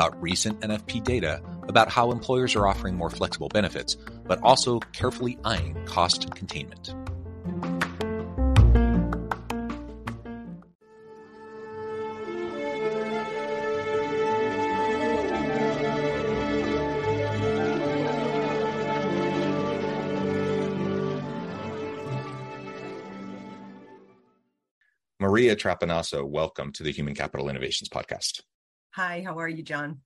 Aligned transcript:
about 0.00 0.22
recent 0.22 0.58
NFP 0.60 1.04
data 1.04 1.42
about 1.68 1.90
how 1.90 2.10
employers 2.10 2.56
are 2.56 2.66
offering 2.66 2.96
more 2.96 3.10
flexible 3.10 3.50
benefits, 3.50 3.98
but 4.24 4.40
also 4.42 4.78
carefully 4.94 5.38
eyeing 5.44 5.76
cost 5.84 6.34
containment. 6.34 6.94
Maria 25.18 25.54
Trapenasso, 25.54 26.26
welcome 26.26 26.72
to 26.72 26.82
the 26.82 26.90
Human 26.90 27.14
Capital 27.14 27.50
Innovations 27.50 27.90
Podcast. 27.90 28.40
Hi, 29.02 29.22
how 29.24 29.38
are 29.38 29.48
you, 29.48 29.62
John? 29.62 30.02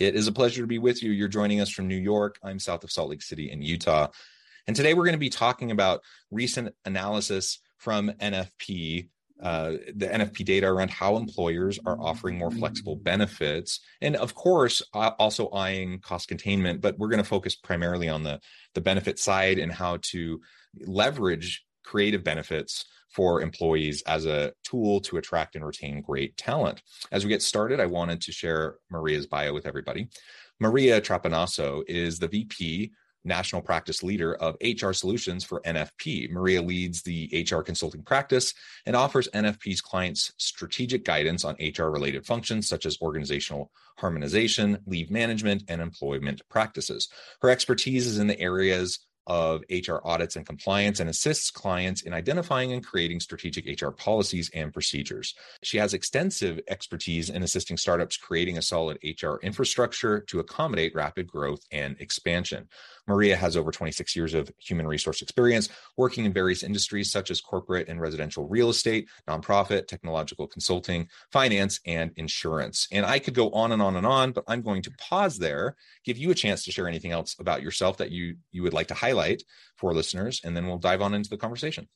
It 0.00 0.16
is 0.16 0.26
a 0.26 0.32
pleasure 0.32 0.62
to 0.62 0.66
be 0.66 0.80
with 0.80 1.00
you. 1.00 1.12
You're 1.12 1.28
joining 1.28 1.60
us 1.60 1.70
from 1.70 1.86
New 1.86 1.94
York. 1.94 2.40
I'm 2.42 2.58
south 2.58 2.82
of 2.82 2.90
Salt 2.90 3.10
Lake 3.10 3.22
City 3.22 3.52
in 3.52 3.62
Utah. 3.62 4.08
And 4.66 4.74
today 4.74 4.94
we're 4.94 5.04
going 5.04 5.12
to 5.12 5.18
be 5.18 5.30
talking 5.30 5.70
about 5.70 6.00
recent 6.32 6.74
analysis 6.84 7.60
from 7.78 8.10
NFP, 8.10 9.10
uh, 9.40 9.74
the 9.94 10.08
NFP 10.08 10.44
data 10.44 10.66
around 10.66 10.90
how 10.90 11.14
employers 11.18 11.78
are 11.86 11.96
offering 12.00 12.36
more 12.36 12.50
flexible 12.50 12.96
benefits. 12.96 13.78
And 14.00 14.16
of 14.16 14.34
course, 14.34 14.82
also 14.92 15.48
eyeing 15.50 16.00
cost 16.00 16.26
containment, 16.26 16.80
but 16.80 16.98
we're 16.98 17.10
going 17.10 17.18
to 17.18 17.24
focus 17.24 17.54
primarily 17.54 18.08
on 18.08 18.24
the, 18.24 18.40
the 18.74 18.80
benefit 18.80 19.20
side 19.20 19.60
and 19.60 19.70
how 19.70 19.98
to 20.10 20.40
leverage 20.80 21.64
creative 21.84 22.24
benefits 22.24 22.84
for 23.10 23.42
employees 23.42 24.02
as 24.06 24.24
a 24.24 24.52
tool 24.64 25.00
to 25.00 25.18
attract 25.18 25.54
and 25.54 25.64
retain 25.64 26.00
great 26.00 26.36
talent. 26.36 26.82
As 27.10 27.24
we 27.24 27.28
get 27.28 27.42
started, 27.42 27.78
I 27.80 27.86
wanted 27.86 28.20
to 28.22 28.32
share 28.32 28.76
Maria's 28.90 29.26
bio 29.26 29.52
with 29.52 29.66
everybody. 29.66 30.08
Maria 30.60 31.00
Trapenasso 31.00 31.82
is 31.86 32.18
the 32.18 32.28
VP 32.28 32.92
national 33.24 33.62
practice 33.62 34.02
leader 34.02 34.34
of 34.36 34.56
HR 34.62 34.92
solutions 34.92 35.44
for 35.44 35.60
NFP. 35.62 36.30
Maria 36.30 36.60
leads 36.60 37.02
the 37.02 37.46
HR 37.48 37.60
consulting 37.60 38.02
practice 38.02 38.52
and 38.86 38.96
offers 38.96 39.28
NFP's 39.34 39.80
clients 39.80 40.32
strategic 40.38 41.04
guidance 41.04 41.44
on 41.44 41.56
HR 41.60 41.84
related 41.84 42.26
functions 42.26 42.68
such 42.68 42.86
as 42.86 43.00
organizational 43.00 43.70
harmonization, 43.98 44.78
leave 44.86 45.10
management, 45.10 45.62
and 45.68 45.80
employment 45.80 46.42
practices. 46.48 47.08
Her 47.40 47.50
expertise 47.50 48.06
is 48.06 48.18
in 48.18 48.26
the 48.26 48.40
areas 48.40 49.00
of 49.26 49.62
HR 49.70 49.98
audits 50.04 50.36
and 50.36 50.44
compliance 50.44 51.00
and 51.00 51.08
assists 51.08 51.50
clients 51.50 52.02
in 52.02 52.12
identifying 52.12 52.72
and 52.72 52.84
creating 52.84 53.20
strategic 53.20 53.80
HR 53.80 53.90
policies 53.90 54.50
and 54.54 54.72
procedures. 54.72 55.34
She 55.62 55.78
has 55.78 55.94
extensive 55.94 56.60
expertise 56.68 57.30
in 57.30 57.42
assisting 57.42 57.76
startups 57.76 58.16
creating 58.16 58.58
a 58.58 58.62
solid 58.62 58.98
HR 59.04 59.36
infrastructure 59.42 60.20
to 60.20 60.40
accommodate 60.40 60.94
rapid 60.94 61.26
growth 61.26 61.60
and 61.70 61.96
expansion. 62.00 62.68
Maria 63.06 63.36
has 63.36 63.56
over 63.56 63.70
26 63.70 64.14
years 64.14 64.34
of 64.34 64.50
human 64.58 64.86
resource 64.86 65.22
experience 65.22 65.68
working 65.96 66.24
in 66.24 66.32
various 66.32 66.62
industries 66.62 67.10
such 67.10 67.30
as 67.30 67.40
corporate 67.40 67.88
and 67.88 68.00
residential 68.00 68.48
real 68.48 68.70
estate, 68.70 69.08
nonprofit, 69.28 69.86
technological 69.86 70.46
consulting, 70.46 71.08
finance, 71.32 71.80
and 71.86 72.12
insurance. 72.16 72.86
And 72.92 73.04
I 73.04 73.18
could 73.18 73.34
go 73.34 73.50
on 73.50 73.72
and 73.72 73.82
on 73.82 73.96
and 73.96 74.06
on, 74.06 74.32
but 74.32 74.44
I'm 74.46 74.62
going 74.62 74.82
to 74.82 74.90
pause 74.92 75.38
there, 75.38 75.76
give 76.04 76.16
you 76.16 76.30
a 76.30 76.34
chance 76.34 76.64
to 76.64 76.72
share 76.72 76.88
anything 76.88 77.10
else 77.10 77.36
about 77.38 77.62
yourself 77.62 77.96
that 77.98 78.10
you 78.10 78.36
you 78.50 78.62
would 78.62 78.72
like 78.72 78.88
to 78.88 78.94
highlight 78.94 79.11
for 79.76 79.94
listeners, 79.94 80.40
and 80.44 80.56
then 80.56 80.66
we'll 80.66 80.78
dive 80.78 81.02
on 81.02 81.14
into 81.14 81.30
the 81.30 81.36
conversation. 81.36 81.88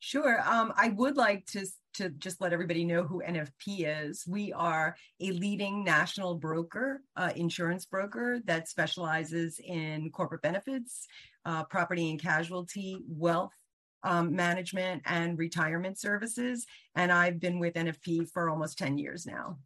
Sure. 0.00 0.40
Um, 0.48 0.72
I 0.76 0.90
would 0.90 1.16
like 1.16 1.46
to 1.46 1.66
to 1.94 2.10
just 2.10 2.40
let 2.40 2.52
everybody 2.52 2.84
know 2.84 3.02
who 3.02 3.22
NFP 3.26 4.08
is. 4.08 4.24
We 4.26 4.52
are 4.52 4.94
a 5.20 5.32
leading 5.32 5.82
national 5.82 6.36
broker, 6.36 7.02
uh, 7.16 7.32
insurance 7.34 7.86
broker 7.86 8.38
that 8.44 8.68
specializes 8.68 9.58
in 9.58 10.10
corporate 10.10 10.42
benefits, 10.42 11.06
uh, 11.44 11.64
property 11.64 12.10
and 12.10 12.20
casualty, 12.20 12.98
wealth 13.08 13.52
um, 14.04 14.36
management, 14.36 15.02
and 15.06 15.38
retirement 15.38 15.98
services. 15.98 16.66
And 16.94 17.10
I've 17.10 17.40
been 17.40 17.58
with 17.58 17.74
NFP 17.74 18.30
for 18.30 18.48
almost 18.48 18.78
10 18.78 18.98
years 18.98 19.26
now. 19.26 19.58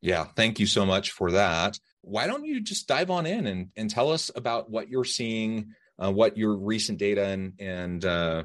Yeah, 0.00 0.24
thank 0.36 0.60
you 0.60 0.66
so 0.66 0.86
much 0.86 1.10
for 1.10 1.32
that. 1.32 1.78
Why 2.02 2.26
don't 2.26 2.44
you 2.44 2.60
just 2.60 2.86
dive 2.86 3.10
on 3.10 3.26
in 3.26 3.46
and, 3.46 3.70
and 3.76 3.90
tell 3.90 4.10
us 4.12 4.30
about 4.34 4.70
what 4.70 4.88
you're 4.88 5.04
seeing, 5.04 5.74
uh, 5.98 6.12
what 6.12 6.36
your 6.36 6.56
recent 6.56 6.98
data 6.98 7.26
and, 7.26 7.52
and 7.58 8.04
uh, 8.04 8.42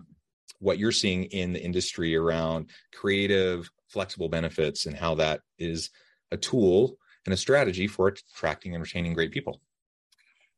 what 0.59 0.77
you're 0.77 0.91
seeing 0.91 1.25
in 1.25 1.53
the 1.53 1.63
industry 1.63 2.15
around 2.15 2.69
creative, 2.93 3.69
flexible 3.87 4.29
benefits 4.29 4.85
and 4.85 4.95
how 4.95 5.15
that 5.15 5.41
is 5.57 5.89
a 6.31 6.37
tool 6.37 6.97
and 7.25 7.33
a 7.33 7.37
strategy 7.37 7.87
for 7.87 8.07
attracting 8.07 8.73
and 8.73 8.83
retaining 8.83 9.13
great 9.13 9.31
people. 9.31 9.61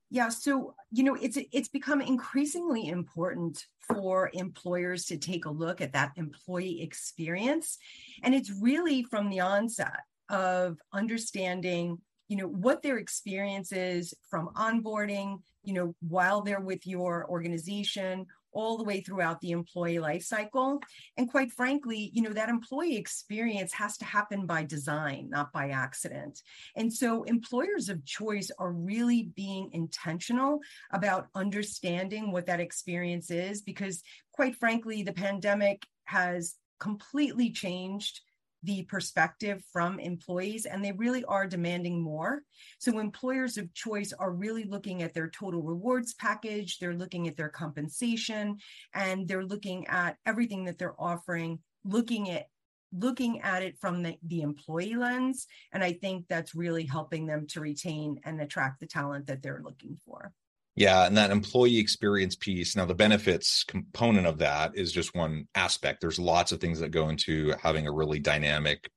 Yeah, 0.09 0.29
so 0.29 0.75
you 0.91 1.03
know, 1.03 1.15
it's 1.15 1.39
it's 1.51 1.69
become 1.69 1.99
increasingly 1.99 2.87
important 2.87 3.65
for 3.87 4.29
employers 4.33 5.05
to 5.05 5.17
take 5.17 5.45
a 5.45 5.49
look 5.49 5.81
at 5.81 5.93
that 5.93 6.11
employee 6.15 6.81
experience 6.81 7.77
and 8.21 8.33
it's 8.33 8.51
really 8.61 9.03
from 9.03 9.29
the 9.29 9.39
onset 9.39 10.01
of 10.29 10.77
understanding 10.93 11.99
you 12.27 12.37
know 12.37 12.47
what 12.47 12.81
their 12.81 12.97
experience 12.97 13.71
is 13.71 14.13
from 14.29 14.49
onboarding 14.55 15.39
you 15.63 15.73
know 15.73 15.95
while 16.07 16.41
they're 16.41 16.59
with 16.59 16.85
your 16.87 17.25
organization 17.29 18.25
all 18.53 18.77
the 18.77 18.83
way 18.83 19.01
throughout 19.01 19.41
the 19.41 19.51
employee 19.51 19.99
life 19.99 20.23
cycle. 20.23 20.79
And 21.17 21.29
quite 21.29 21.51
frankly, 21.51 22.11
you 22.13 22.21
know, 22.21 22.33
that 22.33 22.49
employee 22.49 22.95
experience 22.95 23.73
has 23.73 23.97
to 23.97 24.05
happen 24.05 24.45
by 24.45 24.63
design, 24.63 25.29
not 25.29 25.51
by 25.51 25.69
accident. 25.69 26.41
And 26.75 26.93
so 26.93 27.23
employers 27.23 27.89
of 27.89 28.05
choice 28.05 28.51
are 28.59 28.71
really 28.71 29.31
being 29.35 29.69
intentional 29.73 30.59
about 30.91 31.27
understanding 31.35 32.31
what 32.31 32.45
that 32.45 32.59
experience 32.59 33.31
is 33.31 33.61
because 33.61 34.03
quite 34.31 34.55
frankly, 34.55 35.03
the 35.03 35.13
pandemic 35.13 35.85
has 36.05 36.55
completely 36.79 37.49
changed 37.51 38.21
the 38.63 38.83
perspective 38.83 39.63
from 39.71 39.99
employees 39.99 40.65
and 40.65 40.83
they 40.83 40.91
really 40.93 41.23
are 41.25 41.45
demanding 41.47 42.01
more. 42.01 42.43
So 42.79 42.99
employers 42.99 43.57
of 43.57 43.73
choice 43.73 44.13
are 44.13 44.31
really 44.31 44.63
looking 44.63 45.03
at 45.03 45.13
their 45.13 45.29
total 45.29 45.61
rewards 45.61 46.13
package, 46.13 46.79
they're 46.79 46.93
looking 46.93 47.27
at 47.27 47.37
their 47.37 47.49
compensation, 47.49 48.57
and 48.93 49.27
they're 49.27 49.45
looking 49.45 49.87
at 49.87 50.17
everything 50.25 50.65
that 50.65 50.77
they're 50.77 50.99
offering, 50.99 51.59
looking 51.83 52.29
at 52.29 52.47
looking 52.95 53.41
at 53.41 53.63
it 53.63 53.75
from 53.79 54.03
the, 54.03 54.15
the 54.27 54.41
employee 54.41 54.95
lens. 54.95 55.47
And 55.71 55.83
I 55.83 55.93
think 55.93 56.27
that's 56.27 56.53
really 56.53 56.85
helping 56.85 57.25
them 57.25 57.47
to 57.47 57.59
retain 57.59 58.19
and 58.23 58.39
attract 58.39 58.79
the 58.79 58.85
talent 58.85 59.25
that 59.27 59.41
they're 59.41 59.61
looking 59.63 59.97
for. 60.05 60.31
Yeah, 60.75 61.05
and 61.05 61.15
that 61.17 61.29
employee 61.29 61.77
experience 61.77 62.35
piece. 62.35 62.75
Now, 62.75 62.85
the 62.85 62.95
benefits 62.95 63.63
component 63.63 64.25
of 64.25 64.39
that 64.39 64.71
is 64.75 64.91
just 64.91 65.13
one 65.13 65.47
aspect. 65.53 66.01
There's 66.01 66.17
lots 66.17 66.51
of 66.51 66.59
things 66.59 66.79
that 66.79 66.89
go 66.89 67.09
into 67.09 67.53
having 67.61 67.85
a 67.85 67.91
really 67.91 68.19
dynamic, 68.19 68.89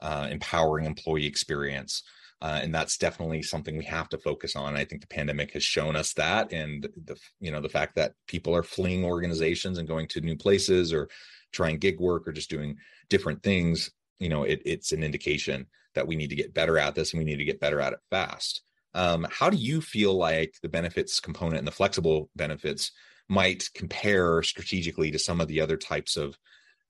uh, 0.00 0.28
empowering 0.30 0.86
employee 0.86 1.26
experience. 1.26 2.04
Uh, 2.42 2.60
and 2.62 2.74
that's 2.74 2.96
definitely 2.96 3.42
something 3.42 3.76
we 3.76 3.84
have 3.84 4.08
to 4.08 4.18
focus 4.18 4.56
on. 4.56 4.76
I 4.76 4.84
think 4.84 5.02
the 5.02 5.08
pandemic 5.08 5.52
has 5.52 5.62
shown 5.62 5.94
us 5.94 6.14
that, 6.14 6.52
and 6.52 6.88
the 7.04 7.16
you 7.38 7.50
know 7.50 7.60
the 7.60 7.68
fact 7.68 7.96
that 7.96 8.14
people 8.26 8.56
are 8.56 8.62
fleeing 8.62 9.04
organizations 9.04 9.76
and 9.76 9.86
going 9.86 10.08
to 10.08 10.22
new 10.22 10.36
places 10.36 10.92
or 10.94 11.10
trying 11.52 11.76
gig 11.78 12.00
work 12.00 12.26
or 12.26 12.32
just 12.32 12.48
doing 12.48 12.76
different 13.10 13.42
things. 13.42 13.90
You 14.20 14.30
know, 14.30 14.44
it, 14.44 14.62
it's 14.64 14.92
an 14.92 15.02
indication 15.02 15.66
that 15.94 16.06
we 16.06 16.16
need 16.16 16.30
to 16.30 16.36
get 16.36 16.54
better 16.54 16.78
at 16.78 16.94
this 16.94 17.12
and 17.12 17.18
we 17.18 17.24
need 17.24 17.38
to 17.38 17.44
get 17.44 17.60
better 17.60 17.80
at 17.80 17.92
it 17.92 17.98
fast. 18.10 18.62
Um, 18.94 19.26
how 19.30 19.50
do 19.50 19.56
you 19.56 19.80
feel 19.80 20.14
like 20.14 20.54
the 20.62 20.68
benefits 20.68 21.20
component 21.20 21.58
and 21.58 21.66
the 21.66 21.72
flexible 21.72 22.30
benefits 22.34 22.92
might 23.28 23.68
compare 23.74 24.42
strategically 24.42 25.10
to 25.12 25.18
some 25.18 25.40
of 25.40 25.48
the 25.48 25.60
other 25.60 25.76
types 25.76 26.16
of 26.16 26.36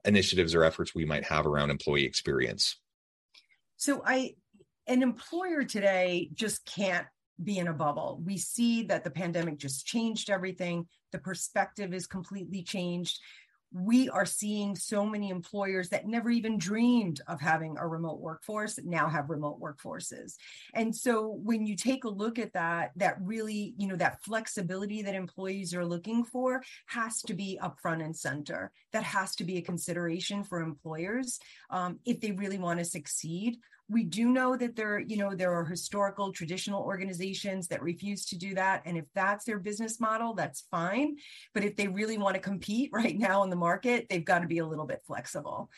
initiatives 0.04 0.54
or 0.54 0.64
efforts 0.64 0.94
we 0.94 1.04
might 1.04 1.24
have 1.24 1.46
around 1.46 1.70
employee 1.70 2.04
experience? 2.04 2.76
So 3.76 4.02
I 4.04 4.34
an 4.86 5.02
employer 5.02 5.62
today 5.62 6.30
just 6.34 6.64
can't 6.66 7.06
be 7.42 7.58
in 7.58 7.68
a 7.68 7.72
bubble. 7.72 8.20
We 8.24 8.38
see 8.38 8.82
that 8.84 9.04
the 9.04 9.10
pandemic 9.10 9.58
just 9.58 9.86
changed 9.86 10.30
everything. 10.30 10.86
The 11.12 11.18
perspective 11.18 11.94
is 11.94 12.06
completely 12.06 12.62
changed 12.62 13.18
we 13.72 14.08
are 14.08 14.26
seeing 14.26 14.74
so 14.74 15.06
many 15.06 15.30
employers 15.30 15.88
that 15.90 16.06
never 16.06 16.30
even 16.30 16.58
dreamed 16.58 17.20
of 17.28 17.40
having 17.40 17.76
a 17.78 17.86
remote 17.86 18.20
workforce 18.20 18.78
now 18.84 19.08
have 19.08 19.30
remote 19.30 19.60
workforces. 19.60 20.34
And 20.74 20.94
so 20.94 21.38
when 21.42 21.66
you 21.66 21.76
take 21.76 22.04
a 22.04 22.08
look 22.08 22.38
at 22.38 22.52
that 22.54 22.90
that 22.96 23.16
really 23.20 23.74
you 23.78 23.86
know 23.86 23.96
that 23.96 24.20
flexibility 24.22 25.02
that 25.02 25.14
employees 25.14 25.74
are 25.74 25.86
looking 25.86 26.24
for 26.24 26.62
has 26.86 27.22
to 27.22 27.34
be 27.34 27.58
up 27.60 27.78
front 27.80 28.02
and 28.02 28.16
center. 28.16 28.72
That 28.92 29.04
has 29.04 29.36
to 29.36 29.44
be 29.44 29.58
a 29.58 29.62
consideration 29.62 30.42
for 30.42 30.60
employers 30.60 31.38
um, 31.70 32.00
if 32.04 32.20
they 32.20 32.32
really 32.32 32.58
want 32.58 32.78
to 32.80 32.84
succeed 32.84 33.58
we 33.90 34.04
do 34.04 34.30
know 34.30 34.56
that 34.56 34.76
there 34.76 35.00
you 35.00 35.16
know 35.16 35.34
there 35.34 35.52
are 35.52 35.64
historical 35.64 36.32
traditional 36.32 36.82
organizations 36.82 37.66
that 37.68 37.82
refuse 37.82 38.24
to 38.26 38.38
do 38.38 38.54
that. 38.54 38.82
And 38.86 38.96
if 38.96 39.04
that's 39.14 39.44
their 39.44 39.58
business 39.58 40.00
model 40.00 40.32
that's 40.34 40.64
fine. 40.70 41.16
But 41.52 41.64
if 41.64 41.76
they 41.76 41.88
really 41.88 42.16
want 42.16 42.36
to 42.36 42.40
compete 42.40 42.90
right 42.94 43.18
now 43.18 43.42
in 43.42 43.50
the 43.50 43.56
market 43.56 44.06
they've 44.08 44.24
got 44.24 44.40
to 44.40 44.46
be 44.46 44.58
a 44.58 44.66
little 44.66 44.86
bit 44.86 45.02
flexible. 45.06 45.70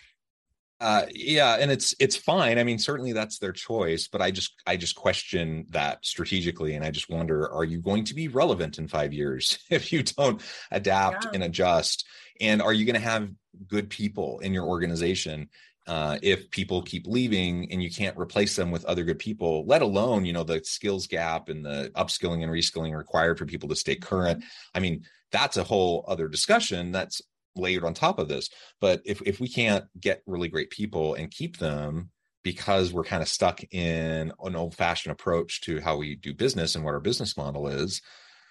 Uh, 0.80 1.06
yeah 1.14 1.58
and 1.60 1.70
it's 1.70 1.94
it's 2.00 2.16
fine. 2.16 2.58
I 2.58 2.64
mean 2.64 2.78
certainly 2.78 3.12
that's 3.12 3.38
their 3.38 3.52
choice 3.52 4.08
but 4.08 4.20
i 4.20 4.32
just 4.32 4.54
i 4.66 4.76
just 4.76 4.94
question 4.94 5.64
that 5.70 6.04
strategically. 6.04 6.74
And 6.74 6.84
i 6.84 6.90
just 6.90 7.08
wonder 7.08 7.50
are 7.50 7.64
you 7.64 7.80
going 7.80 8.04
to 8.04 8.14
be 8.14 8.28
relevant 8.28 8.78
in 8.78 8.88
five 8.88 9.12
years 9.12 9.58
if 9.70 9.92
you 9.92 10.02
don't 10.02 10.42
adapt 10.70 11.24
yeah. 11.24 11.30
and 11.34 11.44
adjust? 11.44 12.06
And 12.40 12.60
are 12.60 12.72
you 12.72 12.84
going 12.84 12.94
to 12.94 13.00
have 13.00 13.30
good 13.68 13.88
people 13.90 14.40
in 14.40 14.52
your 14.52 14.64
organization 14.64 15.48
uh, 15.86 16.18
if 16.22 16.50
people 16.50 16.82
keep 16.82 17.06
leaving 17.06 17.70
and 17.72 17.82
you 17.82 17.90
can't 17.90 18.18
replace 18.18 18.54
them 18.54 18.70
with 18.70 18.84
other 18.84 19.04
good 19.04 19.18
people, 19.18 19.66
let 19.66 19.82
alone 19.82 20.24
you 20.24 20.32
know 20.32 20.44
the 20.44 20.60
skills 20.64 21.06
gap 21.06 21.48
and 21.48 21.64
the 21.64 21.90
upskilling 21.96 22.42
and 22.42 22.52
reskilling 22.52 22.96
required 22.96 23.38
for 23.38 23.46
people 23.46 23.68
to 23.68 23.76
stay 23.76 23.96
current. 23.96 24.38
Mm-hmm. 24.40 24.76
I 24.76 24.80
mean, 24.80 25.04
that's 25.32 25.56
a 25.56 25.64
whole 25.64 26.04
other 26.06 26.28
discussion 26.28 26.92
that's 26.92 27.20
layered 27.56 27.84
on 27.84 27.94
top 27.94 28.18
of 28.18 28.28
this. 28.28 28.48
But 28.80 29.02
if 29.04 29.20
if 29.22 29.40
we 29.40 29.48
can't 29.48 29.84
get 30.00 30.22
really 30.26 30.48
great 30.48 30.70
people 30.70 31.14
and 31.14 31.30
keep 31.30 31.58
them 31.58 32.10
because 32.44 32.92
we're 32.92 33.04
kind 33.04 33.22
of 33.22 33.28
stuck 33.28 33.62
in 33.72 34.32
an 34.42 34.56
old 34.56 34.74
fashioned 34.74 35.12
approach 35.12 35.60
to 35.62 35.80
how 35.80 35.96
we 35.96 36.16
do 36.16 36.34
business 36.34 36.74
and 36.74 36.84
what 36.84 36.94
our 36.94 37.00
business 37.00 37.36
model 37.36 37.68
is, 37.68 38.02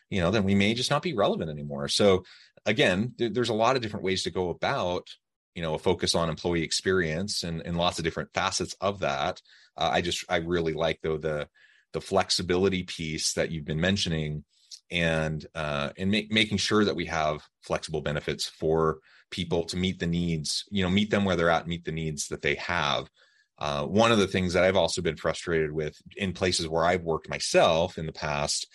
you 0.09 0.21
know, 0.21 0.31
then 0.31 0.43
we 0.43 0.55
may 0.55 0.73
just 0.73 0.91
not 0.91 1.01
be 1.01 1.13
relevant 1.13 1.49
anymore. 1.49 1.87
So 1.87 2.23
again, 2.65 3.13
th- 3.17 3.33
there's 3.33 3.49
a 3.49 3.53
lot 3.53 3.75
of 3.75 3.81
different 3.81 4.05
ways 4.05 4.23
to 4.23 4.31
go 4.31 4.49
about 4.49 5.09
you 5.55 5.61
know 5.61 5.73
a 5.73 5.79
focus 5.79 6.15
on 6.15 6.29
employee 6.29 6.63
experience 6.63 7.43
and, 7.43 7.61
and 7.65 7.77
lots 7.77 7.97
of 7.97 8.03
different 8.03 8.33
facets 8.33 8.75
of 8.81 8.99
that. 8.99 9.41
Uh, 9.77 9.89
i 9.93 10.01
just 10.01 10.25
i 10.29 10.37
really 10.37 10.73
like 10.73 10.99
though 11.01 11.17
the 11.17 11.47
the 11.93 12.01
flexibility 12.01 12.83
piece 12.83 13.33
that 13.33 13.51
you've 13.51 13.65
been 13.65 13.81
mentioning 13.81 14.43
and 14.89 15.45
uh, 15.55 15.89
and 15.97 16.11
making 16.11 16.57
sure 16.57 16.83
that 16.83 16.95
we 16.95 17.05
have 17.05 17.41
flexible 17.61 18.01
benefits 18.01 18.47
for 18.47 18.99
people 19.29 19.63
to 19.63 19.77
meet 19.77 19.99
the 19.99 20.07
needs 20.07 20.65
you 20.69 20.83
know 20.83 20.89
meet 20.89 21.09
them 21.09 21.23
where 21.23 21.35
they're 21.35 21.49
at 21.49 21.67
meet 21.67 21.85
the 21.85 21.91
needs 21.91 22.27
that 22.27 22.41
they 22.41 22.55
have. 22.55 23.09
Uh, 23.57 23.85
one 23.85 24.11
of 24.11 24.17
the 24.17 24.27
things 24.27 24.53
that 24.53 24.63
i've 24.63 24.75
also 24.75 25.01
been 25.03 25.15
frustrated 25.15 25.71
with 25.71 25.95
in 26.17 26.33
places 26.33 26.67
where 26.67 26.83
i've 26.83 27.03
worked 27.03 27.29
myself 27.29 27.97
in 27.97 28.07
the 28.07 28.11
past 28.11 28.67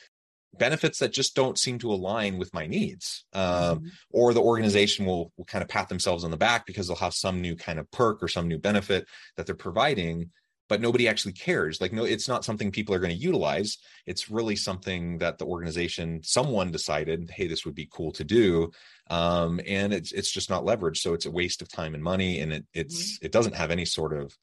benefits 0.58 0.98
that 0.98 1.12
just 1.12 1.34
don't 1.34 1.58
seem 1.58 1.78
to 1.78 1.92
align 1.92 2.38
with 2.38 2.52
my 2.54 2.66
needs 2.66 3.24
um, 3.32 3.42
mm-hmm. 3.78 3.86
or 4.10 4.34
the 4.34 4.40
organization 4.40 5.06
will, 5.06 5.32
will 5.36 5.44
kind 5.44 5.62
of 5.62 5.68
pat 5.68 5.88
themselves 5.88 6.24
on 6.24 6.30
the 6.30 6.36
back 6.36 6.66
because 6.66 6.86
they'll 6.86 6.96
have 6.96 7.14
some 7.14 7.40
new 7.40 7.56
kind 7.56 7.78
of 7.78 7.90
perk 7.90 8.22
or 8.22 8.28
some 8.28 8.48
new 8.48 8.58
benefit 8.58 9.06
that 9.36 9.46
they're 9.46 9.54
providing 9.54 10.30
but 10.68 10.80
nobody 10.80 11.08
actually 11.08 11.32
cares 11.32 11.80
like 11.80 11.92
no 11.92 12.04
it's 12.04 12.28
not 12.28 12.44
something 12.44 12.70
people 12.70 12.94
are 12.94 12.98
going 12.98 13.14
to 13.14 13.22
utilize 13.22 13.78
it's 14.06 14.30
really 14.30 14.56
something 14.56 15.18
that 15.18 15.38
the 15.38 15.44
organization 15.44 16.20
someone 16.22 16.70
decided 16.70 17.30
hey 17.30 17.46
this 17.46 17.64
would 17.64 17.74
be 17.74 17.88
cool 17.90 18.12
to 18.12 18.24
do 18.24 18.70
um, 19.10 19.60
and 19.66 19.92
it's 19.92 20.12
it's 20.12 20.30
just 20.30 20.50
not 20.50 20.64
leveraged 20.64 20.98
so 20.98 21.14
it's 21.14 21.26
a 21.26 21.30
waste 21.30 21.62
of 21.62 21.68
time 21.68 21.94
and 21.94 22.02
money 22.02 22.40
and 22.40 22.52
it 22.52 22.66
it's 22.74 23.16
mm-hmm. 23.16 23.26
it 23.26 23.32
doesn't 23.32 23.54
have 23.54 23.70
any 23.70 23.84
sort 23.84 24.12
of 24.12 24.36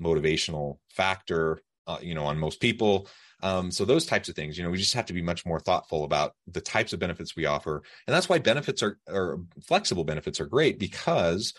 motivational 0.00 0.78
factor 0.90 1.60
uh, 1.86 1.98
you 2.00 2.14
know 2.14 2.24
on 2.24 2.38
most 2.38 2.60
people 2.60 3.08
um, 3.42 3.70
so 3.70 3.84
those 3.84 4.06
types 4.06 4.28
of 4.28 4.36
things, 4.36 4.56
you 4.56 4.64
know, 4.64 4.70
we 4.70 4.78
just 4.78 4.94
have 4.94 5.06
to 5.06 5.12
be 5.12 5.22
much 5.22 5.44
more 5.44 5.60
thoughtful 5.60 6.04
about 6.04 6.34
the 6.46 6.60
types 6.60 6.92
of 6.92 7.00
benefits 7.00 7.36
we 7.36 7.46
offer, 7.46 7.82
and 8.06 8.14
that's 8.14 8.28
why 8.28 8.38
benefits 8.38 8.82
are 8.82 8.98
or 9.08 9.40
flexible 9.62 10.04
benefits 10.04 10.40
are 10.40 10.46
great 10.46 10.78
because 10.78 11.52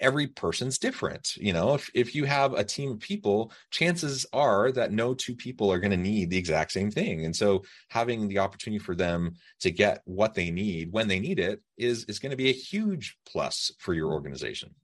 every 0.00 0.26
person's 0.26 0.78
different. 0.78 1.36
You 1.36 1.52
know, 1.52 1.74
if 1.74 1.90
if 1.94 2.14
you 2.14 2.24
have 2.24 2.54
a 2.54 2.64
team 2.64 2.92
of 2.92 3.00
people, 3.00 3.52
chances 3.70 4.26
are 4.32 4.72
that 4.72 4.92
no 4.92 5.14
two 5.14 5.36
people 5.36 5.70
are 5.72 5.78
going 5.78 5.92
to 5.92 5.96
need 5.96 6.30
the 6.30 6.38
exact 6.38 6.72
same 6.72 6.90
thing, 6.90 7.24
and 7.24 7.36
so 7.36 7.62
having 7.88 8.26
the 8.26 8.38
opportunity 8.38 8.78
for 8.78 8.94
them 8.94 9.36
to 9.60 9.70
get 9.70 10.02
what 10.06 10.34
they 10.34 10.50
need 10.50 10.90
when 10.92 11.06
they 11.06 11.20
need 11.20 11.38
it 11.38 11.60
is 11.76 12.04
is 12.04 12.18
going 12.18 12.30
to 12.30 12.36
be 12.36 12.48
a 12.50 12.52
huge 12.52 13.16
plus 13.24 13.70
for 13.78 13.94
your 13.94 14.12
organization. 14.12 14.74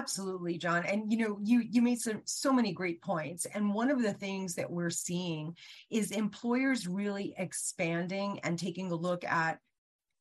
Absolutely, 0.00 0.56
John. 0.56 0.86
And 0.86 1.12
you 1.12 1.18
know, 1.18 1.38
you 1.42 1.60
you 1.60 1.82
made 1.82 2.00
some 2.00 2.22
so 2.24 2.54
many 2.54 2.72
great 2.72 3.02
points. 3.02 3.44
And 3.44 3.74
one 3.74 3.90
of 3.90 4.00
the 4.00 4.14
things 4.14 4.54
that 4.54 4.70
we're 4.70 4.88
seeing 4.88 5.54
is 5.90 6.10
employers 6.10 6.86
really 6.86 7.34
expanding 7.36 8.40
and 8.42 8.58
taking 8.58 8.90
a 8.90 8.94
look 8.94 9.24
at 9.24 9.58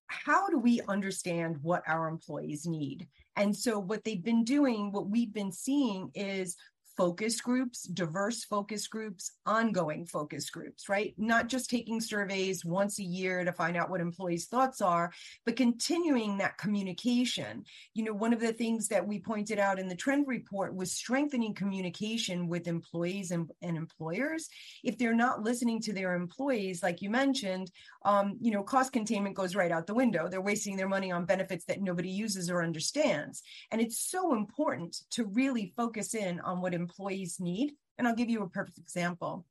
how 0.07 0.49
do 0.49 0.59
we 0.59 0.81
understand 0.89 1.59
what 1.61 1.83
our 1.87 2.09
employees 2.09 2.65
need? 2.65 3.07
And 3.37 3.55
so 3.55 3.79
what 3.79 4.03
they've 4.03 4.23
been 4.23 4.43
doing, 4.43 4.91
what 4.91 5.07
we've 5.07 5.33
been 5.33 5.53
seeing 5.53 6.11
is 6.13 6.57
focus 6.99 7.39
groups, 7.39 7.83
diverse 7.83 8.43
focus 8.43 8.89
groups, 8.89 9.31
ongoing 9.45 10.05
focus 10.05 10.49
groups, 10.49 10.89
right? 10.89 11.13
Not 11.17 11.47
just 11.47 11.69
taking 11.69 12.01
surveys 12.01 12.65
once 12.65 12.99
a 12.99 13.03
year 13.03 13.45
to 13.45 13.53
find 13.53 13.77
out 13.77 13.89
what 13.89 14.01
employees' 14.01 14.47
thoughts 14.47 14.81
are, 14.81 15.09
but 15.45 15.55
continuing 15.55 16.37
that 16.39 16.57
communication. 16.57 17.63
You 17.93 18.03
know, 18.03 18.13
one 18.13 18.33
of 18.33 18.41
the 18.41 18.51
things 18.51 18.89
that 18.89 19.07
we 19.07 19.17
pointed 19.17 19.59
out 19.59 19.79
in 19.79 19.87
the 19.87 19.95
trend 19.95 20.27
report 20.27 20.75
was 20.75 20.91
strengthening 20.91 21.53
communication 21.53 22.49
with 22.49 22.67
employees 22.67 23.31
and, 23.31 23.49
and 23.61 23.77
employers. 23.77 24.49
If 24.83 24.97
they're 24.97 25.15
not 25.15 25.41
listening 25.41 25.79
to 25.83 25.93
their 25.93 26.15
employees, 26.15 26.83
like 26.83 27.01
you 27.01 27.09
mentioned, 27.09 27.71
um, 28.03 28.35
you 28.41 28.51
know, 28.51 28.61
cost 28.61 28.91
containment 28.91 29.37
goes 29.37 29.55
right 29.55 29.71
out 29.71 29.87
the 29.87 29.93
window. 29.93 30.27
They're 30.27 30.41
wasting 30.41 30.75
their 30.75 30.89
money 30.89 31.13
on 31.13 31.23
benefits 31.23 31.63
that 31.65 31.81
nobody 31.81 32.09
uses 32.09 32.49
or 32.49 32.61
understands. 32.61 33.41
And 33.71 33.79
it's 33.79 33.97
so 33.97 34.33
important 34.33 35.03
to 35.11 35.23
really 35.23 35.71
focus 35.77 36.13
in 36.13 36.41
on 36.41 36.59
what 36.59 36.73
employees 36.89 37.39
need. 37.39 37.73
And 37.97 38.07
I'll 38.07 38.15
give 38.15 38.29
you 38.29 38.43
a 38.43 38.49
perfect 38.49 38.77
example. 38.77 39.45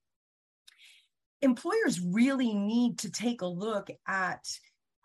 Employers 1.43 2.01
really 2.01 2.53
need 2.55 2.99
to 3.01 3.11
take 3.11 3.43
a 3.43 3.47
look 3.47 3.91
at 4.07 4.45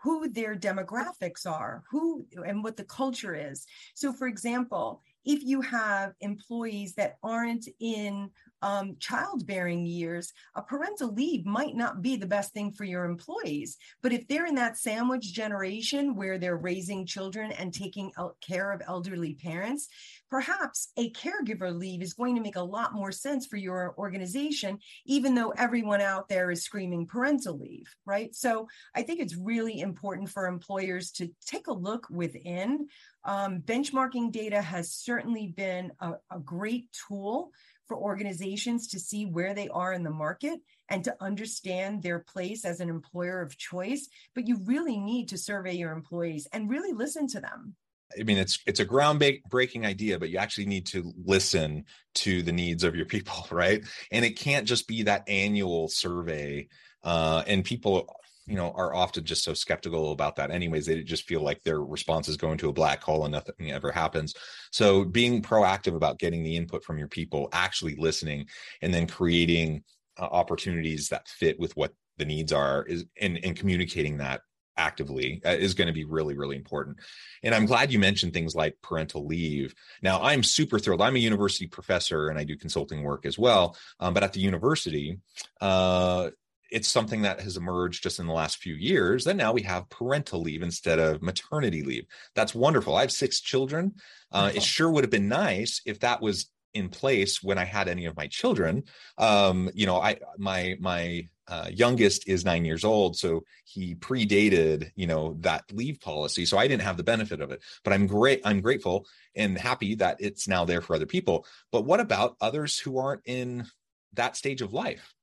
who 0.01 0.27
their 0.27 0.55
demographics 0.55 1.45
are, 1.45 1.83
who 1.89 2.25
and 2.45 2.63
what 2.63 2.75
the 2.75 2.83
culture 2.83 3.35
is. 3.35 3.65
So, 3.93 4.11
for 4.11 4.27
example, 4.27 5.01
if 5.23 5.43
you 5.43 5.61
have 5.61 6.13
employees 6.19 6.95
that 6.95 7.17
aren't 7.23 7.67
in 7.79 8.29
um, 8.63 8.95
childbearing 8.99 9.85
years, 9.85 10.31
a 10.55 10.61
parental 10.61 11.13
leave 11.13 11.45
might 11.45 11.75
not 11.75 12.01
be 12.01 12.15
the 12.15 12.25
best 12.25 12.53
thing 12.53 12.71
for 12.71 12.85
your 12.85 13.03
employees. 13.03 13.77
But 14.01 14.13
if 14.13 14.25
they're 14.27 14.45
in 14.45 14.55
that 14.55 14.77
sandwich 14.77 15.33
generation 15.33 16.15
where 16.15 16.37
they're 16.37 16.55
raising 16.55 17.05
children 17.05 17.51
and 17.51 17.73
taking 17.73 18.11
care 18.39 18.71
of 18.71 18.81
elderly 18.87 19.33
parents, 19.33 19.89
perhaps 20.29 20.93
a 20.97 21.11
caregiver 21.11 21.77
leave 21.77 22.01
is 22.01 22.13
going 22.13 22.35
to 22.35 22.41
make 22.41 22.55
a 22.55 22.61
lot 22.61 22.93
more 22.93 23.11
sense 23.11 23.45
for 23.45 23.57
your 23.57 23.93
organization, 23.97 24.79
even 25.05 25.35
though 25.35 25.49
everyone 25.57 25.99
out 25.99 26.29
there 26.29 26.49
is 26.49 26.63
screaming 26.63 27.05
parental 27.05 27.59
leave, 27.59 27.93
right? 28.05 28.33
So 28.33 28.67
I 28.95 29.03
think 29.03 29.19
it's 29.19 29.35
really 29.35 29.81
important 29.81 30.29
for 30.29 30.47
employers 30.47 31.11
to 31.11 31.29
take 31.45 31.67
a 31.67 31.73
look 31.73 32.07
within. 32.09 32.87
Um, 33.25 33.61
benchmarking 33.61 34.31
data 34.31 34.61
has 34.61 34.91
certainly 34.91 35.47
been 35.47 35.91
a, 35.99 36.13
a 36.31 36.39
great 36.39 36.87
tool 37.07 37.51
for 37.87 37.97
organizations 37.97 38.87
to 38.89 38.99
see 38.99 39.25
where 39.25 39.53
they 39.53 39.69
are 39.69 39.93
in 39.93 40.03
the 40.03 40.09
market 40.09 40.59
and 40.89 41.03
to 41.03 41.15
understand 41.21 42.01
their 42.01 42.19
place 42.19 42.65
as 42.65 42.79
an 42.79 42.89
employer 42.89 43.41
of 43.41 43.57
choice. 43.57 44.07
But 44.35 44.47
you 44.47 44.59
really 44.65 44.97
need 44.97 45.29
to 45.29 45.37
survey 45.37 45.73
your 45.73 45.91
employees 45.91 46.47
and 46.53 46.69
really 46.69 46.93
listen 46.93 47.27
to 47.29 47.41
them. 47.41 47.75
I 48.19 48.23
mean, 48.23 48.37
it's 48.37 48.59
it's 48.67 48.79
a 48.79 48.85
groundbreaking 48.85 49.85
idea, 49.85 50.19
but 50.19 50.29
you 50.29 50.37
actually 50.37 50.67
need 50.67 50.85
to 50.87 51.11
listen 51.25 51.85
to 52.15 52.41
the 52.43 52.51
needs 52.51 52.83
of 52.83 52.95
your 52.95 53.05
people, 53.05 53.47
right? 53.51 53.83
And 54.11 54.23
it 54.23 54.37
can't 54.37 54.67
just 54.67 54.87
be 54.87 55.03
that 55.03 55.27
annual 55.27 55.87
survey. 55.87 56.67
Uh, 57.03 57.43
and 57.47 57.65
people 57.65 58.15
you 58.45 58.55
know 58.55 58.71
are 58.75 58.93
often 58.93 59.23
just 59.23 59.43
so 59.43 59.53
skeptical 59.53 60.11
about 60.11 60.35
that 60.35 60.51
anyways 60.51 60.85
they 60.85 61.01
just 61.03 61.27
feel 61.27 61.41
like 61.41 61.63
their 61.63 61.81
response 61.81 62.27
is 62.27 62.37
going 62.37 62.57
to 62.57 62.69
a 62.69 62.73
black 62.73 63.01
hole 63.01 63.23
and 63.25 63.31
nothing 63.31 63.71
ever 63.71 63.91
happens. 63.91 64.33
So 64.71 65.05
being 65.05 65.41
proactive 65.41 65.95
about 65.95 66.19
getting 66.19 66.43
the 66.43 66.57
input 66.57 66.83
from 66.83 66.97
your 66.97 67.07
people 67.07 67.49
actually 67.53 67.95
listening 67.95 68.47
and 68.81 68.93
then 68.93 69.07
creating 69.07 69.83
uh, 70.19 70.25
opportunities 70.25 71.09
that 71.09 71.27
fit 71.27 71.59
with 71.59 71.75
what 71.75 71.93
the 72.17 72.25
needs 72.25 72.51
are 72.51 72.83
is 72.83 73.05
and, 73.19 73.39
and 73.43 73.55
communicating 73.55 74.17
that 74.17 74.41
actively 74.75 75.39
uh, 75.45 75.51
is 75.51 75.75
going 75.75 75.87
to 75.87 75.93
be 75.93 76.03
really 76.03 76.35
really 76.35 76.55
important. 76.55 76.97
And 77.43 77.55
i'm 77.55 77.65
glad 77.65 77.91
you 77.91 77.99
mentioned 77.99 78.33
things 78.33 78.55
like 78.55 78.75
parental 78.81 79.25
leave. 79.25 79.73
Now 80.01 80.21
i'm 80.21 80.43
super 80.43 80.79
thrilled. 80.79 81.01
I'm 81.01 81.15
a 81.15 81.19
university 81.19 81.67
professor 81.67 82.27
and 82.27 82.37
i 82.37 82.43
do 82.43 82.57
consulting 82.57 83.03
work 83.03 83.25
as 83.25 83.39
well 83.39 83.77
um, 83.99 84.13
but 84.13 84.23
at 84.23 84.33
the 84.33 84.41
university 84.41 85.19
uh, 85.61 86.29
it's 86.73 86.89
something 86.89 87.21
that 87.21 87.39
has 87.39 87.55
emerged 87.55 88.01
just 88.01 88.19
in 88.19 88.25
the 88.25 88.33
last 88.33 88.57
few 88.57 88.73
years 88.73 89.23
that 89.25 89.35
now 89.35 89.53
we 89.53 89.61
have 89.61 89.89
parental 89.89 90.41
leave 90.41 90.63
instead 90.63 90.97
of 90.97 91.21
maternity 91.21 91.83
leave. 91.83 92.05
That's 92.33 92.55
wonderful. 92.55 92.95
I 92.95 93.01
have 93.01 93.11
six 93.11 93.39
children. 93.39 93.93
Uh, 94.31 94.51
it 94.55 94.63
sure 94.63 94.89
would 94.89 95.03
have 95.03 95.11
been 95.11 95.27
nice 95.27 95.81
if 95.85 95.99
that 95.99 96.19
was 96.19 96.49
in 96.73 96.89
place 96.89 97.43
when 97.43 97.59
I 97.59 97.65
had 97.65 97.87
any 97.87 98.05
of 98.05 98.17
my 98.17 98.25
children. 98.25 98.85
Um, 99.19 99.69
you 99.75 99.85
know, 99.85 100.01
I 100.01 100.17
my 100.39 100.75
my 100.79 101.29
uh, 101.47 101.69
youngest 101.71 102.27
is 102.27 102.43
nine 102.43 102.65
years 102.65 102.83
old, 102.83 103.15
so 103.17 103.43
he 103.65 103.93
predated 103.93 104.89
you 104.95 105.05
know 105.05 105.37
that 105.41 105.65
leave 105.71 105.99
policy. 106.01 106.43
So 106.43 106.57
I 106.57 106.67
didn't 106.67 106.81
have 106.81 106.97
the 106.97 107.03
benefit 107.03 107.39
of 107.39 107.51
it, 107.51 107.61
but 107.83 107.93
I'm 107.93 108.07
great. 108.07 108.41
I'm 108.43 108.61
grateful 108.61 109.05
and 109.35 109.57
happy 109.57 109.93
that 109.95 110.17
it's 110.19 110.47
now 110.47 110.65
there 110.65 110.81
for 110.81 110.95
other 110.95 111.05
people. 111.05 111.45
But 111.71 111.85
what 111.85 111.99
about 111.99 112.35
others 112.41 112.79
who 112.79 112.97
aren't 112.97 113.21
in 113.25 113.67
that 114.13 114.35
stage 114.35 114.63
of 114.63 114.73
life? 114.73 115.13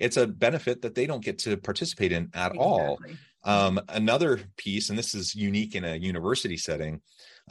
It's 0.00 0.16
a 0.16 0.26
benefit 0.26 0.82
that 0.82 0.94
they 0.94 1.06
don't 1.06 1.24
get 1.24 1.38
to 1.40 1.56
participate 1.56 2.10
in 2.12 2.30
at 2.34 2.52
exactly. 2.52 2.58
all. 2.58 2.98
Um, 3.42 3.80
another 3.88 4.40
piece, 4.56 4.90
and 4.90 4.98
this 4.98 5.14
is 5.14 5.34
unique 5.34 5.74
in 5.74 5.84
a 5.84 5.96
university 5.96 6.56
setting, 6.56 7.00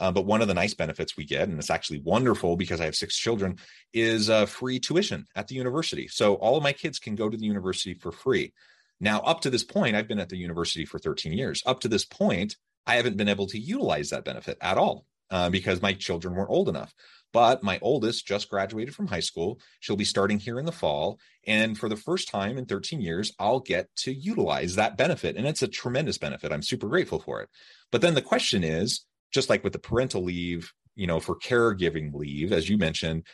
uh, 0.00 0.10
but 0.12 0.26
one 0.26 0.42
of 0.42 0.48
the 0.48 0.54
nice 0.54 0.74
benefits 0.74 1.16
we 1.16 1.24
get, 1.24 1.48
and 1.48 1.58
it's 1.58 1.70
actually 1.70 2.00
wonderful 2.00 2.56
because 2.56 2.80
I 2.80 2.84
have 2.84 2.94
six 2.94 3.16
children, 3.16 3.56
is 3.92 4.30
uh, 4.30 4.46
free 4.46 4.78
tuition 4.78 5.26
at 5.34 5.48
the 5.48 5.54
university. 5.54 6.08
So 6.08 6.34
all 6.34 6.56
of 6.56 6.62
my 6.62 6.72
kids 6.72 6.98
can 6.98 7.16
go 7.16 7.28
to 7.28 7.36
the 7.36 7.46
university 7.46 7.94
for 7.94 8.12
free. 8.12 8.52
Now, 9.00 9.20
up 9.20 9.40
to 9.42 9.50
this 9.50 9.64
point, 9.64 9.96
I've 9.96 10.08
been 10.08 10.20
at 10.20 10.28
the 10.28 10.36
university 10.36 10.84
for 10.84 10.98
13 10.98 11.32
years. 11.32 11.62
Up 11.66 11.80
to 11.80 11.88
this 11.88 12.04
point, 12.04 12.56
I 12.86 12.96
haven't 12.96 13.16
been 13.16 13.28
able 13.28 13.46
to 13.48 13.58
utilize 13.58 14.10
that 14.10 14.24
benefit 14.24 14.58
at 14.60 14.78
all 14.78 15.06
uh, 15.30 15.50
because 15.50 15.82
my 15.82 15.92
children 15.94 16.34
weren't 16.34 16.50
old 16.50 16.68
enough. 16.68 16.94
But 17.32 17.62
my 17.62 17.78
oldest 17.80 18.26
just 18.26 18.48
graduated 18.48 18.94
from 18.94 19.06
high 19.06 19.20
school. 19.20 19.60
She'll 19.78 19.96
be 19.96 20.04
starting 20.04 20.38
here 20.38 20.58
in 20.58 20.66
the 20.66 20.72
fall. 20.72 21.18
And 21.46 21.78
for 21.78 21.88
the 21.88 21.96
first 21.96 22.28
time 22.28 22.58
in 22.58 22.66
13 22.66 23.00
years, 23.00 23.32
I'll 23.38 23.60
get 23.60 23.88
to 23.98 24.12
utilize 24.12 24.74
that 24.74 24.96
benefit. 24.96 25.36
And 25.36 25.46
it's 25.46 25.62
a 25.62 25.68
tremendous 25.68 26.18
benefit. 26.18 26.52
I'm 26.52 26.62
super 26.62 26.88
grateful 26.88 27.20
for 27.20 27.40
it. 27.40 27.48
But 27.92 28.00
then 28.00 28.14
the 28.14 28.22
question 28.22 28.64
is 28.64 29.04
just 29.32 29.48
like 29.48 29.62
with 29.62 29.72
the 29.72 29.78
parental 29.78 30.24
leave, 30.24 30.72
you 30.96 31.06
know, 31.06 31.20
for 31.20 31.36
caregiving 31.36 32.12
leave, 32.12 32.52
as 32.52 32.68
you 32.68 32.76
mentioned, 32.76 33.24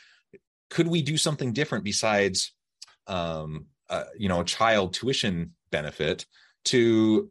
could 0.69 0.89
we 0.89 1.03
do 1.03 1.17
something 1.17 1.53
different 1.53 1.85
besides, 1.85 2.53
um, 3.07 3.67
uh, 3.89 4.05
you 4.19 4.29
know, 4.29 4.41
a 4.41 4.45
child 4.45 4.93
tuition 4.93 5.55
benefit 5.71 6.27
to 6.67 7.31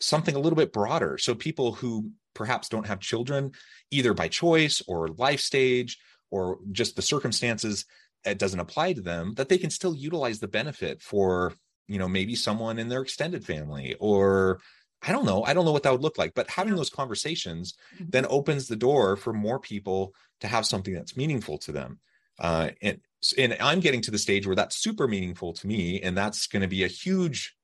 something 0.00 0.34
a 0.34 0.38
little 0.38 0.56
bit 0.56 0.72
broader? 0.72 1.18
So 1.18 1.34
people 1.34 1.72
who 1.72 2.10
perhaps 2.38 2.68
don't 2.68 2.86
have 2.86 3.00
children 3.00 3.50
either 3.90 4.14
by 4.14 4.28
choice 4.28 4.80
or 4.86 5.08
life 5.08 5.40
stage 5.40 5.98
or 6.30 6.58
just 6.70 6.94
the 6.94 7.02
circumstances 7.02 7.84
it 8.24 8.38
doesn't 8.38 8.60
apply 8.60 8.92
to 8.92 9.00
them 9.00 9.34
that 9.34 9.48
they 9.48 9.58
can 9.58 9.70
still 9.70 9.94
utilize 9.94 10.38
the 10.38 10.48
benefit 10.48 11.02
for 11.02 11.52
you 11.88 11.98
know 11.98 12.08
maybe 12.08 12.34
someone 12.36 12.78
in 12.78 12.88
their 12.88 13.02
extended 13.02 13.44
family 13.44 13.96
or 13.98 14.60
i 15.02 15.10
don't 15.10 15.26
know 15.26 15.42
i 15.42 15.52
don't 15.52 15.64
know 15.64 15.72
what 15.72 15.82
that 15.82 15.92
would 15.92 16.02
look 16.02 16.16
like 16.16 16.32
but 16.34 16.48
having 16.48 16.76
those 16.76 16.90
conversations 16.90 17.74
mm-hmm. 17.94 18.04
then 18.08 18.24
opens 18.30 18.68
the 18.68 18.76
door 18.76 19.16
for 19.16 19.32
more 19.32 19.58
people 19.58 20.14
to 20.40 20.46
have 20.46 20.64
something 20.64 20.94
that's 20.94 21.16
meaningful 21.16 21.58
to 21.58 21.72
them. 21.72 21.98
Uh, 22.38 22.70
and 22.82 23.00
and 23.36 23.56
i'm 23.60 23.80
getting 23.80 24.00
to 24.00 24.12
the 24.12 24.18
stage 24.18 24.46
where 24.46 24.54
that's 24.54 24.76
super 24.76 25.08
meaningful 25.08 25.52
to 25.52 25.66
me 25.66 26.00
and 26.00 26.16
that's 26.16 26.46
going 26.46 26.62
to 26.62 26.68
be 26.68 26.84
a 26.84 26.88
huge 26.88 27.56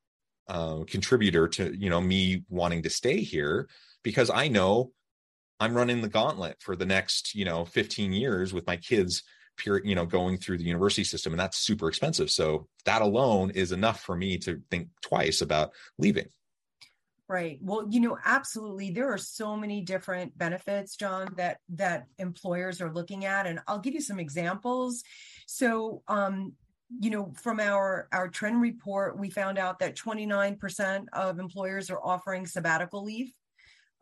uh, 0.49 0.81
contributor 0.88 1.47
to 1.47 1.73
you 1.78 1.88
know 1.88 2.00
me 2.00 2.43
wanting 2.49 2.83
to 2.83 2.90
stay 2.90 3.21
here 3.21 3.69
because 4.04 4.30
I 4.30 4.46
know 4.46 4.92
I'm 5.58 5.75
running 5.75 6.02
the 6.02 6.08
gauntlet 6.08 6.58
for 6.61 6.76
the 6.76 6.87
next, 6.87 7.34
you 7.34 7.44
know, 7.44 7.64
15 7.64 8.12
years 8.12 8.52
with 8.52 8.66
my 8.66 8.76
kids 8.76 9.25
pure, 9.56 9.80
you 9.84 9.94
know, 9.94 10.06
going 10.06 10.37
through 10.37 10.58
the 10.58 10.64
university 10.64 11.04
system 11.04 11.32
and 11.32 11.40
that's 11.40 11.58
super 11.58 11.88
expensive. 11.88 12.30
So 12.30 12.68
that 12.84 13.02
alone 13.02 13.50
is 13.50 13.73
enough 13.73 14.00
for 14.00 14.14
me 14.14 14.38
to 14.38 14.61
think 14.70 14.88
twice 15.02 15.40
about 15.40 15.70
leaving. 15.99 16.28
Right. 17.26 17.58
Well, 17.62 17.87
you 17.88 18.00
know, 18.00 18.18
absolutely. 18.23 18.90
There 18.90 19.11
are 19.11 19.18
so 19.18 19.56
many 19.56 19.80
different 19.80 20.37
benefits, 20.37 20.96
John, 20.96 21.32
that 21.38 21.56
that 21.70 22.06
employers 22.18 22.82
are 22.82 22.92
looking 22.92 23.25
at, 23.25 23.46
and 23.46 23.61
I'll 23.66 23.78
give 23.78 23.94
you 23.94 24.02
some 24.02 24.20
examples. 24.20 25.02
So, 25.46 26.02
um, 26.06 26.52
you 27.00 27.08
know, 27.08 27.32
from 27.40 27.61
our 27.61 28.08
our 28.12 28.28
trend 28.28 28.61
report, 28.61 29.18
we 29.18 29.30
found 29.30 29.58
out 29.58 29.78
that 29.78 29.96
29% 29.96 31.06
of 31.14 31.38
employers 31.38 31.88
are 31.88 32.00
offering 32.04 32.46
sabbatical 32.46 33.02
leave 33.02 33.32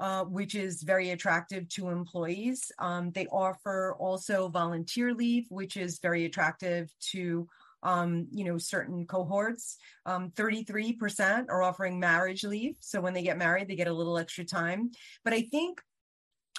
uh, 0.02 0.24
which 0.24 0.56
is 0.56 0.82
very 0.82 1.10
attractive 1.10 1.68
to 1.68 1.88
employees. 1.88 2.72
Um, 2.80 3.12
they 3.12 3.28
offer 3.28 3.94
also 4.00 4.48
volunteer 4.48 5.14
leave, 5.14 5.46
which 5.48 5.76
is 5.76 6.00
very 6.00 6.24
attractive 6.24 6.92
to 7.12 7.48
um, 7.84 8.26
you 8.32 8.42
know 8.44 8.58
certain 8.58 9.06
cohorts. 9.06 9.78
Um, 10.04 10.30
33% 10.30 11.46
are 11.48 11.62
offering 11.62 12.00
marriage 12.00 12.42
leave, 12.42 12.74
so 12.80 13.00
when 13.00 13.14
they 13.14 13.22
get 13.22 13.38
married, 13.38 13.68
they 13.68 13.76
get 13.76 13.86
a 13.86 13.92
little 13.92 14.18
extra 14.18 14.44
time. 14.44 14.90
But 15.22 15.34
I 15.34 15.42
think 15.42 15.80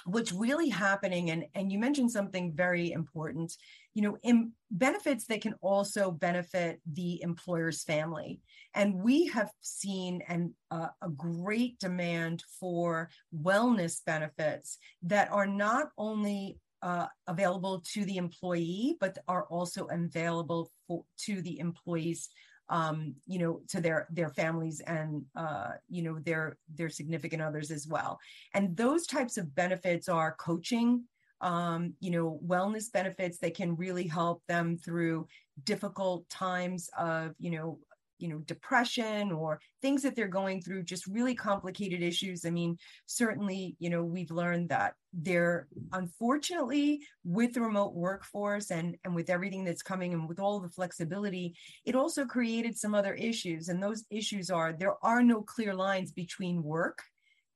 what's 0.06 0.32
really 0.32 0.70
happening, 0.70 1.28
and 1.28 1.44
and 1.54 1.70
you 1.70 1.78
mentioned 1.78 2.12
something 2.12 2.54
very 2.54 2.92
important 2.92 3.54
you 3.94 4.02
know, 4.02 4.18
in 4.22 4.52
benefits 4.70 5.26
that 5.26 5.40
can 5.40 5.54
also 5.60 6.10
benefit 6.10 6.80
the 6.92 7.22
employer's 7.22 7.84
family. 7.84 8.40
And 8.74 8.94
we 8.96 9.26
have 9.28 9.50
seen 9.60 10.20
an, 10.28 10.54
uh, 10.70 10.88
a 11.00 11.08
great 11.08 11.78
demand 11.78 12.42
for 12.60 13.08
wellness 13.34 14.04
benefits 14.04 14.78
that 15.02 15.30
are 15.30 15.46
not 15.46 15.90
only 15.96 16.58
uh, 16.82 17.06
available 17.28 17.82
to 17.92 18.04
the 18.04 18.16
employee, 18.16 18.96
but 19.00 19.16
are 19.28 19.44
also 19.44 19.86
available 19.86 20.70
for, 20.86 21.04
to 21.18 21.40
the 21.40 21.58
employees 21.60 22.28
um, 22.70 23.14
you 23.26 23.38
know, 23.38 23.60
to 23.68 23.80
their 23.80 24.08
their 24.10 24.30
families 24.30 24.80
and 24.80 25.22
uh, 25.36 25.72
you 25.88 26.02
know 26.02 26.18
their 26.18 26.56
their 26.74 26.88
significant 26.88 27.42
others 27.42 27.70
as 27.70 27.86
well. 27.86 28.18
And 28.54 28.76
those 28.76 29.06
types 29.06 29.36
of 29.36 29.54
benefits 29.54 30.08
are 30.08 30.34
coaching, 30.38 31.04
um, 31.44 31.92
you 32.00 32.10
know, 32.10 32.40
wellness 32.44 32.90
benefits 32.90 33.38
that 33.38 33.54
can 33.54 33.76
really 33.76 34.06
help 34.06 34.42
them 34.48 34.78
through 34.78 35.28
difficult 35.62 36.28
times 36.30 36.88
of, 36.98 37.34
you 37.38 37.50
know, 37.50 37.78
you 38.18 38.28
know 38.28 38.38
depression 38.38 39.32
or 39.32 39.60
things 39.82 40.00
that 40.00 40.14
they're 40.14 40.28
going 40.28 40.62
through 40.62 40.84
just 40.84 41.06
really 41.08 41.34
complicated 41.34 42.00
issues. 42.00 42.46
I 42.46 42.50
mean 42.50 42.78
certainly 43.06 43.76
you 43.80 43.90
know 43.90 44.04
we've 44.04 44.30
learned 44.30 44.68
that 44.68 44.94
there 45.12 45.66
unfortunately 45.92 47.02
with 47.24 47.54
the 47.54 47.60
remote 47.60 47.92
workforce 47.92 48.70
and 48.70 48.96
and 49.04 49.16
with 49.16 49.30
everything 49.30 49.64
that's 49.64 49.82
coming 49.82 50.14
and 50.14 50.28
with 50.28 50.38
all 50.38 50.60
the 50.60 50.68
flexibility 50.68 51.54
it 51.84 51.96
also 51.96 52.24
created 52.24 52.78
some 52.78 52.94
other 52.94 53.14
issues. 53.14 53.68
And 53.68 53.82
those 53.82 54.04
issues 54.10 54.48
are 54.48 54.72
there 54.72 54.94
are 55.02 55.22
no 55.22 55.42
clear 55.42 55.74
lines 55.74 56.12
between 56.12 56.62
work 56.62 57.02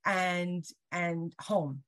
and 0.04 0.64
and 0.90 1.32
home 1.40 1.84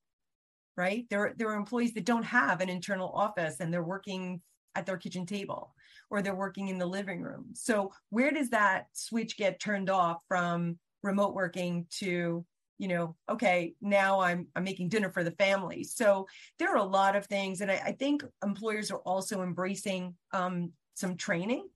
right? 0.81 1.05
There, 1.11 1.35
there 1.37 1.51
are 1.51 1.57
employees 1.57 1.93
that 1.93 2.07
don't 2.07 2.23
have 2.23 2.63
an 2.63 2.71
internal 2.71 3.11
office 3.11 3.61
and 3.61 3.71
they're 3.71 3.83
working 3.83 4.41
at 4.75 4.87
their 4.87 4.97
kitchen 4.97 5.27
table 5.27 5.75
or 6.09 6.23
they're 6.23 6.35
working 6.35 6.69
in 6.69 6.79
the 6.79 6.87
living 6.87 7.21
room. 7.21 7.51
So 7.53 7.93
where 8.09 8.31
does 8.31 8.49
that 8.51 8.87
switch 8.95 9.37
get 9.37 9.61
turned 9.61 9.91
off 9.91 10.23
from 10.27 10.79
remote 11.03 11.35
working 11.35 11.87
to 11.99 12.47
you 12.79 12.89
know 12.89 13.15
okay 13.29 13.75
now 13.83 14.21
i'm 14.21 14.47
i'm 14.57 14.65
making 14.65 14.89
dinner 14.89 15.11
for 15.11 15.23
the 15.23 15.33
family 15.33 15.85
so 15.85 16.27
there 16.59 16.71
are 16.71 16.77
a 16.77 16.95
lot 16.99 17.15
of 17.15 17.27
things 17.27 17.61
and 17.61 17.71
i, 17.71 17.75
I 17.75 17.93
think 17.93 18.23
employers 18.43 18.91
are 18.91 19.01
also 19.01 19.43
embracing 19.43 20.15
um, 20.33 20.73
some 20.95 21.17
training 21.17 21.69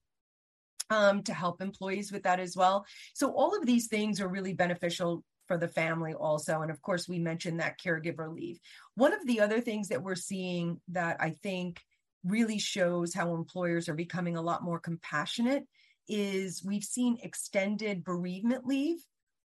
um, 0.89 1.23
to 1.25 1.35
help 1.35 1.61
employees 1.61 2.11
with 2.11 2.23
that 2.23 2.41
as 2.41 2.57
well 2.57 2.87
so 3.13 3.33
all 3.33 3.55
of 3.55 3.67
these 3.67 3.87
things 3.89 4.19
are 4.21 4.29
really 4.29 4.55
beneficial 4.55 5.23
for 5.47 5.59
the 5.59 5.69
family 5.69 6.15
also. 6.15 6.63
And 6.63 6.71
of 6.71 6.81
course, 6.83 7.09
we 7.09 7.19
mentioned 7.19 7.61
that 7.61 7.79
caregiver 7.79 8.35
leave. 8.35 8.59
One 8.95 9.13
of 9.13 9.27
the 9.27 9.41
other 9.41 9.61
things 9.61 9.89
that 9.89 10.03
we're 10.03 10.15
seeing 10.15 10.81
that 10.89 11.17
I 11.21 11.31
think 11.31 11.81
really 12.25 12.59
shows 12.59 13.15
how 13.15 13.35
employers 13.35 13.89
are 13.89 13.95
becoming 13.95 14.37
a 14.37 14.43
lot 14.43 14.63
more 14.63 14.79
compassionate 14.79 15.65
is 16.09 16.65
we've 16.65 16.85
seen 16.85 17.19
extended 17.23 18.05
bereavement 18.05 18.67
leave 18.67 18.99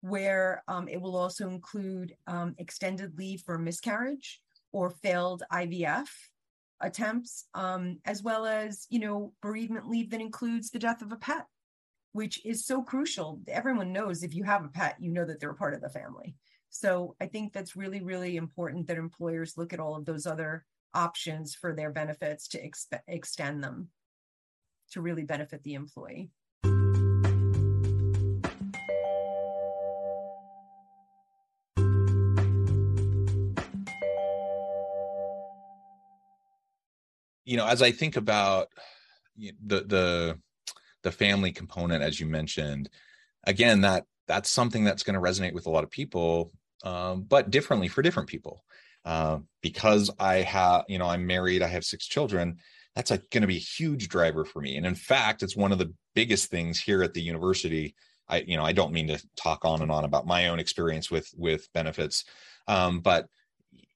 where 0.01 0.63
um, 0.67 0.87
it 0.87 1.01
will 1.01 1.15
also 1.15 1.49
include 1.49 2.13
um, 2.27 2.53
extended 2.57 3.17
leave 3.17 3.41
for 3.41 3.57
miscarriage 3.57 4.41
or 4.71 4.89
failed 4.89 5.43
ivf 5.51 6.07
attempts 6.81 7.45
um, 7.53 7.99
as 8.05 8.21
well 8.21 8.45
as 8.45 8.85
you 8.89 8.99
know 8.99 9.33
bereavement 9.41 9.87
leave 9.87 10.11
that 10.11 10.21
includes 10.21 10.69
the 10.69 10.79
death 10.79 11.01
of 11.01 11.11
a 11.11 11.17
pet 11.17 11.45
which 12.15 12.45
is 12.45 12.65
so 12.65 12.81
crucial 12.81 13.41
everyone 13.47 13.91
knows 13.91 14.23
if 14.23 14.33
you 14.33 14.43
have 14.43 14.63
a 14.63 14.69
pet 14.69 14.95
you 14.99 15.11
know 15.11 15.25
that 15.25 15.39
they're 15.39 15.51
a 15.51 15.55
part 15.55 15.73
of 15.73 15.81
the 15.81 15.89
family 15.89 16.35
so 16.69 17.15
i 17.19 17.25
think 17.25 17.51
that's 17.51 17.75
really 17.75 18.01
really 18.01 18.37
important 18.37 18.87
that 18.87 18.97
employers 18.97 19.57
look 19.57 19.73
at 19.73 19.79
all 19.79 19.95
of 19.95 20.05
those 20.05 20.25
other 20.25 20.65
options 20.95 21.53
for 21.53 21.73
their 21.73 21.91
benefits 21.91 22.47
to 22.47 22.59
extend 23.07 23.61
them 23.61 23.89
to 24.91 25.01
really 25.01 25.23
benefit 25.23 25.61
the 25.63 25.73
employee. 25.73 26.29
You 37.43 37.57
know, 37.57 37.67
as 37.67 37.83
I 37.83 37.91
think 37.91 38.15
about 38.15 38.69
the 39.37 39.81
the 39.81 40.39
the 41.05 41.11
family 41.11 41.53
component, 41.53 42.03
as 42.03 42.19
you 42.19 42.25
mentioned, 42.25 42.89
again, 43.45 43.81
that 43.81 44.03
that's 44.27 44.49
something 44.49 44.83
that's 44.83 45.03
going 45.03 45.13
to 45.13 45.21
resonate 45.21 45.53
with 45.53 45.67
a 45.67 45.69
lot 45.69 45.85
of 45.85 45.91
people, 45.91 46.51
um, 46.83 47.21
but 47.21 47.51
differently 47.51 47.87
for 47.87 48.01
different 48.01 48.27
people. 48.27 48.63
Uh, 49.05 49.37
because 49.61 50.09
I 50.19 50.37
have, 50.37 50.83
you 50.89 50.97
know, 50.97 51.07
I'm 51.07 51.27
married, 51.27 51.61
I 51.61 51.67
have 51.67 51.85
six 51.85 52.07
children. 52.07 52.57
That's 52.95 53.11
going 53.11 53.41
to 53.41 53.47
be 53.47 53.57
a 53.57 53.59
huge 53.59 54.09
driver 54.09 54.45
for 54.45 54.61
me. 54.61 54.77
And 54.77 54.85
in 54.85 54.95
fact, 54.95 55.43
it's 55.43 55.55
one 55.55 55.71
of 55.71 55.77
the 55.77 55.93
biggest 56.15 56.49
things 56.49 56.79
here 56.79 57.03
at 57.03 57.13
the 57.13 57.21
university. 57.21 57.93
I, 58.27 58.37
you 58.47 58.57
know, 58.57 58.65
I 58.65 58.71
don't 58.71 58.93
mean 58.93 59.07
to 59.09 59.23
talk 59.35 59.63
on 59.63 59.83
and 59.83 59.91
on 59.91 60.05
about 60.05 60.25
my 60.25 60.47
own 60.47 60.59
experience 60.59 61.11
with 61.11 61.29
with 61.37 61.71
benefits, 61.73 62.25
um, 62.67 63.01
but 63.01 63.27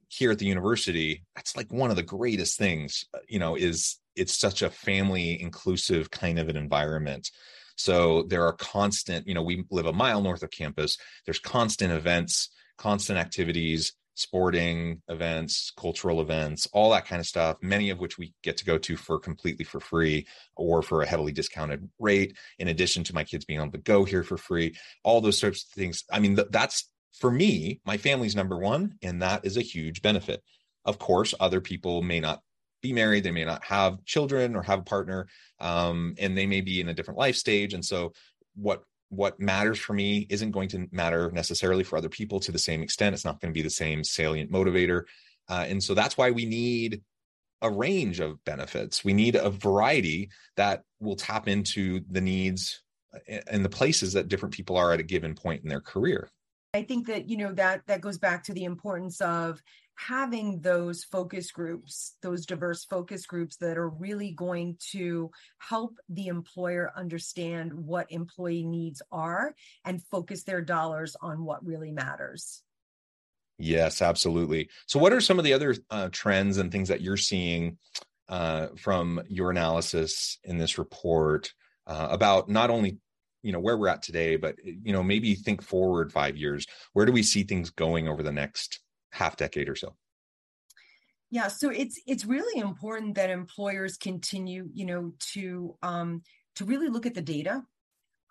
here 0.10 0.32
at 0.32 0.39
the 0.39 0.46
university, 0.46 1.24
that's 1.36 1.56
like 1.56 1.72
one 1.72 1.89
of 1.89 1.96
the 1.96 2.04
greatest 2.04 2.58
things. 2.58 3.06
Uh, 3.13 3.20
you 3.28 3.39
know, 3.39 3.56
is 3.56 3.98
it's 4.20 4.38
such 4.38 4.62
a 4.62 4.70
family 4.70 5.42
inclusive 5.42 6.12
kind 6.12 6.38
of 6.40 6.50
an 6.50 6.58
environment. 6.58 7.32
So 7.76 8.24
there 8.24 8.46
are 8.46 8.54
constant, 8.54 9.28
you 9.28 9.34
know, 9.34 9.42
we 9.42 9.64
live 9.72 9.86
a 9.86 9.94
mile 9.94 10.22
north 10.22 10.44
of 10.44 10.52
campus. 10.52 10.98
There's 11.26 11.40
constant 11.40 11.94
events, 11.94 12.50
constant 12.78 13.18
activities 13.18 13.94
sporting 14.20 15.02
events, 15.08 15.72
cultural 15.78 16.20
events, 16.20 16.68
all 16.74 16.92
that 16.92 17.06
kind 17.06 17.22
of 17.22 17.26
stuff, 17.26 17.58
many 17.62 17.90
of 17.90 18.00
which 18.00 18.18
we 18.18 18.34
get 18.44 18.58
to 18.58 18.66
go 18.66 18.78
to 18.78 18.98
for 18.98 19.18
completely 19.18 19.64
for 19.64 19.80
free 19.80 20.28
or 20.58 20.82
for 20.82 21.02
a 21.02 21.08
heavily 21.08 21.32
discounted 21.32 21.90
rate, 22.00 22.38
in 22.60 22.68
addition 22.68 23.02
to 23.02 23.16
my 23.16 23.24
kids 23.24 23.46
being 23.46 23.62
able 23.62 23.72
to 23.72 23.78
go 23.78 24.04
here 24.04 24.24
for 24.24 24.36
free, 24.36 24.76
all 25.04 25.22
those 25.22 25.38
sorts 25.38 25.64
of 25.64 25.70
things. 25.70 26.04
I 26.12 26.20
mean, 26.20 26.38
that's 26.50 26.90
for 27.18 27.32
me, 27.32 27.80
my 27.86 27.96
family's 27.96 28.36
number 28.36 28.58
one, 28.58 28.96
and 29.02 29.22
that 29.22 29.46
is 29.46 29.56
a 29.56 29.62
huge 29.62 30.02
benefit. 30.02 30.44
Of 30.84 31.00
course, 31.00 31.34
other 31.40 31.62
people 31.62 32.02
may 32.02 32.20
not 32.20 32.42
be 32.81 32.93
married, 32.93 33.24
they 33.24 33.31
may 33.31 33.45
not 33.45 33.63
have 33.63 34.03
children 34.05 34.55
or 34.55 34.62
have 34.63 34.79
a 34.79 34.83
partner, 34.83 35.27
um, 35.59 36.15
and 36.17 36.38
they 36.38 36.45
may 36.45 36.62
be 36.62 36.81
in 36.81 36.89
a 36.89 36.93
different 36.93 37.19
life 37.19 37.36
stage. 37.36 37.74
And 37.74 37.83
so, 37.83 38.13
what 38.55 38.83
what 39.09 39.39
matters 39.39 39.79
for 39.79 39.93
me 39.93 40.27
isn't 40.29 40.51
going 40.51 40.69
to 40.69 40.88
matter 40.91 41.31
necessarily 41.31 41.83
for 41.83 41.98
other 41.98 42.09
people 42.09 42.39
to 42.39 42.51
the 42.51 42.59
same 42.59 42.81
extent. 42.81 43.13
It's 43.15 43.25
not 43.25 43.41
going 43.41 43.51
to 43.51 43.57
be 43.57 43.63
the 43.63 43.69
same 43.69 44.03
salient 44.03 44.51
motivator. 44.51 45.03
Uh, 45.50 45.65
and 45.67 45.83
so 45.83 45.95
that's 45.95 46.15
why 46.15 46.29
we 46.29 46.45
need 46.45 47.01
a 47.62 47.69
range 47.69 48.19
of 48.19 48.43
benefits. 48.45 49.03
We 49.03 49.13
need 49.13 49.36
a 49.36 49.50
variety 49.50 50.29
that 50.55 50.83
will 51.00 51.15
tap 51.15 51.48
into 51.48 52.01
the 52.09 52.21
needs 52.21 52.83
uh, 53.13 53.39
and 53.48 53.65
the 53.65 53.69
places 53.69 54.13
that 54.13 54.27
different 54.27 54.53
people 54.53 54.77
are 54.77 54.93
at 54.93 55.00
a 55.00 55.03
given 55.03 55.33
point 55.33 55.63
in 55.63 55.69
their 55.69 55.81
career. 55.81 56.29
I 56.75 56.83
think 56.83 57.07
that 57.07 57.27
you 57.27 57.38
know 57.38 57.51
that 57.53 57.81
that 57.88 58.00
goes 58.00 58.19
back 58.19 58.43
to 58.43 58.53
the 58.53 58.65
importance 58.65 59.21
of 59.21 59.59
having 60.08 60.62
those 60.62 61.03
focus 61.03 61.51
groups, 61.51 62.15
those 62.22 62.46
diverse 62.46 62.86
focus 62.86 63.25
groups 63.25 63.58
that 63.58 63.77
are 63.77 63.89
really 63.89 64.32
going 64.32 64.77
to 64.91 65.29
help 65.57 65.98
the 66.07 66.27
employer 66.27 66.92
understand 66.96 67.74
what 67.74 68.09
employee 68.09 68.64
needs 68.64 69.01
are 69.12 69.53
and 69.83 70.01
focus 70.03 70.44
their 70.44 70.62
dollars 70.62 71.18
on 71.22 71.44
what 71.44 71.66
really 71.66 71.92
matters. 71.92 72.64
Yes, 73.57 74.01
absolutely. 74.01 74.70
So, 74.85 75.00
what 75.00 75.12
are 75.12 75.20
some 75.20 75.38
of 75.38 75.44
the 75.44 75.51
other 75.51 75.75
uh, 75.90 76.07
trends 76.14 76.57
and 76.57 76.72
things 76.72 76.88
that 76.88 77.01
you're 77.01 77.18
seeing 77.18 77.77
uh, 78.29 78.68
from 78.77 79.22
your 79.27 79.51
analysis 79.51 80.38
in 80.46 80.57
this 80.57 80.77
report 80.77 81.53
uh, 81.88 82.07
about 82.09 82.48
not 82.48 82.70
only 82.70 83.00
you 83.44 83.51
know 83.51 83.59
where 83.59 83.77
we're 83.77 83.90
at 83.90 84.01
today, 84.01 84.38
but 84.38 84.55
you 84.64 84.94
know 84.94 85.03
maybe 85.03 85.35
think 85.35 85.62
forward 85.62 86.14
five 86.14 86.38
years. 86.38 86.66
Where 86.94 87.05
do 87.05 87.12
we 87.12 87.22
see 87.22 87.44
things 87.44 87.70
going 87.70 88.07
over 88.07 88.24
the 88.24 88.31
next 88.31 88.79
half 89.11 89.35
decade 89.37 89.69
or 89.69 89.75
so. 89.75 89.95
Yeah 91.31 91.48
so 91.48 91.69
it's 91.69 92.00
it's 92.07 92.25
really 92.25 92.59
important 92.59 93.15
that 93.15 93.29
employers 93.29 93.98
continue 93.98 94.69
you 94.74 94.85
know 94.85 95.13
to 95.33 95.75
um 95.83 96.24
to 96.55 96.65
really 96.65 96.89
look 96.89 97.05
at 97.05 97.13
the 97.13 97.22
data. 97.22 97.63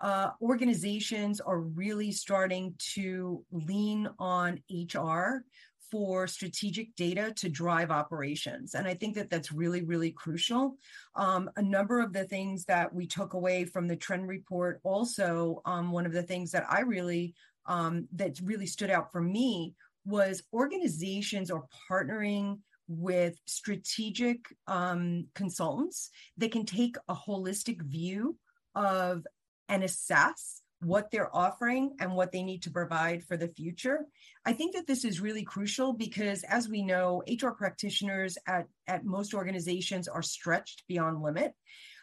Uh, 0.00 0.30
organizations 0.40 1.40
are 1.40 1.60
really 1.60 2.12
starting 2.12 2.72
to 2.78 3.44
lean 3.50 4.08
on 4.20 4.60
hr 4.94 5.44
for 5.90 6.26
strategic 6.26 6.94
data 6.94 7.32
to 7.34 7.48
drive 7.48 7.90
operations. 7.90 8.74
And 8.74 8.86
i 8.86 8.94
think 8.94 9.14
that 9.14 9.30
that's 9.30 9.52
really 9.52 9.82
really 9.82 10.10
crucial. 10.10 10.76
Um, 11.14 11.50
a 11.56 11.62
number 11.62 12.00
of 12.00 12.12
the 12.12 12.24
things 12.24 12.64
that 12.66 12.92
we 12.92 13.06
took 13.06 13.34
away 13.34 13.64
from 13.64 13.86
the 13.86 13.96
trend 13.96 14.28
report 14.28 14.80
also 14.82 15.62
um, 15.64 15.92
one 15.92 16.06
of 16.06 16.12
the 16.12 16.22
things 16.22 16.50
that 16.50 16.66
i 16.68 16.80
really 16.80 17.34
um, 17.66 18.08
that 18.14 18.40
really 18.42 18.66
stood 18.66 18.90
out 18.90 19.12
for 19.12 19.20
me 19.20 19.74
was 20.04 20.42
organizations 20.52 21.50
are 21.50 21.64
partnering 21.90 22.58
with 22.88 23.38
strategic 23.46 24.38
um, 24.66 25.26
consultants 25.34 26.10
that 26.38 26.52
can 26.52 26.64
take 26.64 26.96
a 27.08 27.14
holistic 27.14 27.82
view 27.82 28.36
of 28.74 29.26
and 29.68 29.84
assess 29.84 30.62
what 30.80 31.10
they're 31.10 31.34
offering 31.34 31.96
and 32.00 32.14
what 32.14 32.32
they 32.32 32.42
need 32.42 32.62
to 32.62 32.70
provide 32.70 33.24
for 33.24 33.36
the 33.36 33.48
future. 33.48 34.06
I 34.44 34.52
think 34.52 34.74
that 34.74 34.86
this 34.86 35.04
is 35.04 35.20
really 35.20 35.42
crucial 35.42 35.92
because 35.92 36.44
as 36.44 36.68
we 36.68 36.82
know, 36.82 37.22
HR 37.28 37.50
practitioners 37.50 38.38
at, 38.46 38.66
at 38.86 39.04
most 39.04 39.34
organizations 39.34 40.08
are 40.08 40.22
stretched 40.22 40.84
beyond 40.88 41.20
limit. 41.20 41.52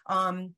Um, 0.07 0.53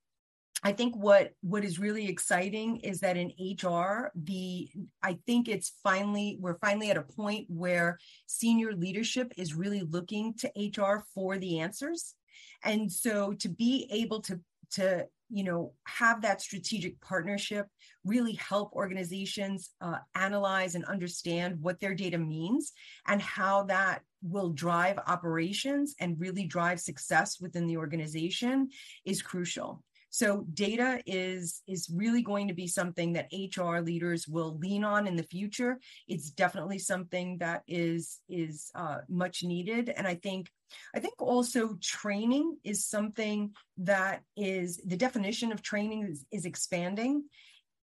I 0.63 0.71
think 0.71 0.95
what 0.95 1.33
what 1.41 1.63
is 1.63 1.79
really 1.79 2.07
exciting 2.07 2.77
is 2.77 2.99
that 3.01 3.17
in 3.17 3.31
HR, 3.39 4.11
the 4.15 4.69
I 5.03 5.19
think 5.25 5.47
it's 5.47 5.73
finally 5.83 6.37
we're 6.39 6.57
finally 6.57 6.89
at 6.89 6.97
a 6.97 7.03
point 7.03 7.45
where 7.47 7.99
senior 8.25 8.73
leadership 8.73 9.33
is 9.37 9.53
really 9.53 9.81
looking 9.81 10.33
to 10.39 10.51
HR 10.57 11.03
for 11.13 11.37
the 11.37 11.59
answers. 11.59 12.15
And 12.63 12.91
so 12.91 13.33
to 13.33 13.49
be 13.49 13.87
able 13.91 14.21
to 14.23 14.39
to 14.71 15.07
you 15.29 15.43
know 15.43 15.73
have 15.85 16.21
that 16.21 16.41
strategic 16.41 16.99
partnership 17.01 17.67
really 18.03 18.33
help 18.33 18.71
organizations 18.73 19.71
uh, 19.81 19.97
analyze 20.15 20.73
and 20.73 20.85
understand 20.85 21.57
what 21.61 21.79
their 21.79 21.93
data 21.93 22.17
means 22.17 22.71
and 23.07 23.21
how 23.21 23.63
that 23.63 24.01
will 24.23 24.49
drive 24.49 24.97
operations 25.05 25.95
and 25.99 26.19
really 26.19 26.45
drive 26.45 26.79
success 26.79 27.39
within 27.39 27.67
the 27.67 27.77
organization 27.77 28.69
is 29.05 29.21
crucial 29.21 29.83
so 30.09 30.45
data 30.53 31.01
is 31.05 31.61
is 31.67 31.89
really 31.93 32.21
going 32.21 32.47
to 32.47 32.53
be 32.53 32.67
something 32.67 33.13
that 33.13 33.31
HR 33.31 33.79
leaders 33.79 34.27
will 34.27 34.57
lean 34.57 34.83
on 34.83 35.07
in 35.07 35.15
the 35.15 35.23
future. 35.23 35.79
It's 36.07 36.29
definitely 36.29 36.79
something 36.79 37.37
that 37.39 37.63
is 37.67 38.19
is 38.29 38.71
uh, 38.75 38.99
much 39.09 39.43
needed, 39.43 39.89
and 39.89 40.07
I 40.07 40.15
think 40.15 40.49
I 40.95 40.99
think 40.99 41.21
also 41.21 41.77
training 41.81 42.57
is 42.63 42.85
something 42.85 43.51
that 43.77 44.23
is 44.35 44.81
the 44.85 44.97
definition 44.97 45.51
of 45.51 45.61
training 45.61 46.07
is, 46.09 46.25
is 46.31 46.45
expanding. 46.45 47.23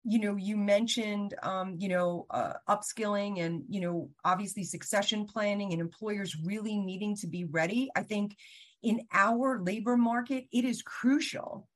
You 0.04 0.20
know 0.20 0.36
you 0.36 0.56
mentioned 0.56 1.34
um, 1.42 1.76
you 1.78 1.88
know 1.88 2.26
uh, 2.30 2.54
upskilling 2.68 3.40
and 3.40 3.64
you 3.68 3.80
know 3.80 4.10
obviously 4.24 4.62
succession 4.62 5.26
planning 5.26 5.72
and 5.72 5.80
employers 5.80 6.36
really 6.44 6.78
needing 6.78 7.16
to 7.16 7.26
be 7.26 7.44
ready. 7.44 7.90
I 7.96 8.02
think 8.02 8.36
in 8.82 9.00
our 9.12 9.60
labor 9.62 9.96
market 9.96 10.44
it 10.52 10.64
is 10.64 10.82
crucial 10.82 11.66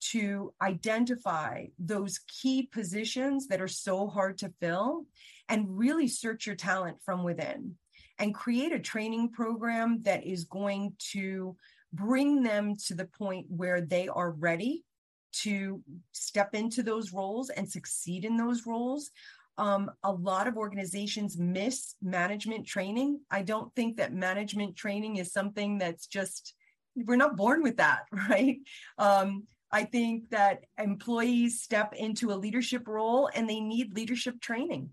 to 0.00 0.52
identify 0.62 1.66
those 1.78 2.20
key 2.28 2.68
positions 2.72 3.48
that 3.48 3.60
are 3.60 3.68
so 3.68 4.06
hard 4.06 4.38
to 4.38 4.52
fill 4.60 5.06
and 5.48 5.78
really 5.78 6.08
search 6.08 6.46
your 6.46 6.56
talent 6.56 6.98
from 7.04 7.22
within 7.22 7.74
and 8.18 8.34
create 8.34 8.72
a 8.72 8.78
training 8.78 9.30
program 9.30 10.02
that 10.02 10.26
is 10.26 10.44
going 10.44 10.94
to 10.98 11.56
bring 11.92 12.42
them 12.42 12.74
to 12.86 12.94
the 12.94 13.04
point 13.04 13.46
where 13.48 13.80
they 13.80 14.08
are 14.08 14.30
ready 14.32 14.84
to 15.32 15.82
step 16.12 16.54
into 16.54 16.82
those 16.82 17.12
roles 17.12 17.50
and 17.50 17.70
succeed 17.70 18.24
in 18.24 18.36
those 18.36 18.66
roles. 18.66 19.10
Um, 19.58 19.90
a 20.02 20.12
lot 20.12 20.46
of 20.46 20.56
organizations 20.56 21.38
miss 21.38 21.94
management 22.02 22.66
training. 22.66 23.20
I 23.30 23.42
don't 23.42 23.74
think 23.74 23.96
that 23.96 24.12
management 24.12 24.76
training 24.76 25.16
is 25.16 25.32
something 25.32 25.78
that's 25.78 26.06
just 26.06 26.54
we're 26.94 27.16
not 27.16 27.36
born 27.36 27.62
with 27.62 27.76
that, 27.76 28.00
right? 28.30 28.58
Um, 28.98 29.44
I 29.72 29.84
think 29.84 30.30
that 30.30 30.64
employees 30.78 31.60
step 31.60 31.92
into 31.94 32.32
a 32.32 32.36
leadership 32.36 32.86
role 32.86 33.28
and 33.34 33.48
they 33.48 33.60
need 33.60 33.94
leadership 33.94 34.40
training, 34.40 34.90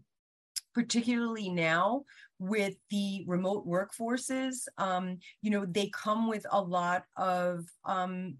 particularly 0.73 1.49
now 1.49 2.03
with 2.39 2.75
the 2.89 3.23
remote 3.27 3.67
workforces. 3.67 4.67
Um, 4.77 5.19
you 5.41 5.51
know, 5.51 5.65
they 5.65 5.89
come 5.89 6.27
with 6.27 6.45
a 6.51 6.61
lot 6.61 7.03
of 7.15 7.65
um, 7.85 8.37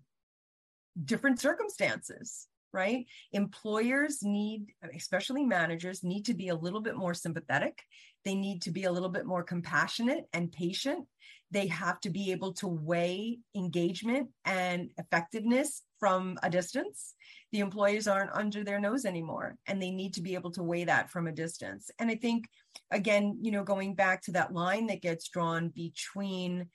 different 1.06 1.40
circumstances 1.40 2.48
right? 2.74 3.06
Employers 3.32 4.24
need, 4.24 4.74
especially 4.96 5.44
managers, 5.46 6.04
need 6.04 6.26
to 6.26 6.34
be 6.34 6.50
a 6.50 6.56
little 6.56 6.82
bit 6.82 6.98
more 6.98 7.14
sympathetic. 7.14 7.84
They 8.26 8.36
need 8.36 8.64
to 8.64 8.72
be 8.72 8.86
a 8.86 8.92
little 8.92 9.10
bit 9.10 9.26
more 9.26 9.44
compassionate 9.44 10.26
and 10.34 10.52
patient. 10.52 11.06
They 11.52 11.68
have 11.68 12.00
to 12.02 12.10
be 12.10 12.32
able 12.32 12.54
to 12.54 12.68
weigh 12.68 13.40
engagement 13.56 14.30
and 14.44 14.90
effectiveness 14.98 15.84
from 16.04 16.38
a 16.44 16.50
distance. 16.50 17.16
The 17.54 17.62
employees 17.62 18.10
aren't 18.10 18.36
under 18.36 18.66
their 18.66 18.78
nose 18.78 19.06
anymore, 19.06 19.56
and 19.68 19.82
they 19.82 19.90
need 19.90 20.16
to 20.16 20.22
be 20.22 20.34
able 20.34 20.52
to 20.52 20.62
weigh 20.62 20.84
that 20.84 21.10
from 21.10 21.28
a 21.28 21.32
distance. 21.32 21.90
And 21.98 22.10
I 22.10 22.16
think, 22.16 22.50
again, 22.92 23.38
you 23.42 23.52
know, 23.52 23.64
going 23.64 23.96
back 23.96 24.22
to 24.24 24.34
that 24.34 24.52
line 24.52 24.88
that 24.88 25.02
gets 25.02 25.30
drawn 25.30 25.70
between, 25.70 26.68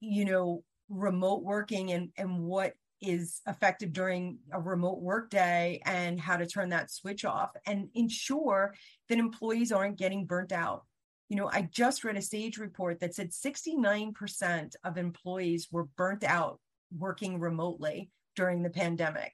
you 0.00 0.26
know, 0.26 0.62
remote 0.90 1.42
working 1.42 1.90
and 1.92 2.10
and 2.18 2.40
what 2.40 2.74
is 3.00 3.40
effective 3.48 3.94
during 3.94 4.40
a 4.52 4.60
remote 4.60 5.00
work 5.00 5.30
day 5.30 5.80
and 5.86 6.20
how 6.20 6.36
to 6.36 6.44
turn 6.44 6.68
that 6.68 6.90
switch 6.90 7.24
off 7.24 7.52
and 7.64 7.88
ensure 7.94 8.74
that 9.08 9.16
employees 9.16 9.72
aren't 9.72 9.96
getting 9.96 10.26
burnt 10.26 10.52
out. 10.52 10.82
You 11.30 11.36
know, 11.36 11.48
I 11.50 11.66
just 11.72 12.04
read 12.04 12.18
a 12.18 12.20
SAGE 12.22 12.58
report 12.58 13.00
that 13.00 13.14
said 13.14 13.30
69% 13.30 14.74
of 14.84 14.98
employees 14.98 15.68
were 15.72 15.88
burnt 15.96 16.24
out 16.24 16.60
working 16.96 17.38
remotely 17.38 18.10
during 18.36 18.62
the 18.62 18.70
pandemic. 18.70 19.32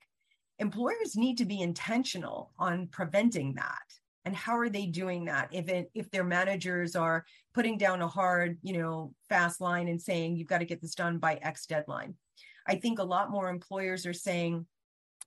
Employers 0.58 1.16
need 1.16 1.38
to 1.38 1.44
be 1.44 1.60
intentional 1.60 2.52
on 2.58 2.88
preventing 2.88 3.54
that. 3.54 3.82
And 4.24 4.34
how 4.34 4.58
are 4.58 4.68
they 4.68 4.86
doing 4.86 5.24
that 5.26 5.48
if 5.52 5.68
it, 5.68 5.90
if 5.94 6.10
their 6.10 6.24
managers 6.24 6.96
are 6.96 7.24
putting 7.54 7.78
down 7.78 8.02
a 8.02 8.08
hard, 8.08 8.58
you 8.62 8.76
know, 8.76 9.14
fast 9.28 9.60
line 9.60 9.88
and 9.88 10.00
saying 10.00 10.36
you've 10.36 10.48
got 10.48 10.58
to 10.58 10.66
get 10.66 10.82
this 10.82 10.94
done 10.94 11.18
by 11.18 11.36
X 11.36 11.66
deadline? 11.66 12.14
I 12.66 12.74
think 12.74 12.98
a 12.98 13.04
lot 13.04 13.30
more 13.30 13.48
employers 13.48 14.04
are 14.04 14.12
saying, 14.12 14.66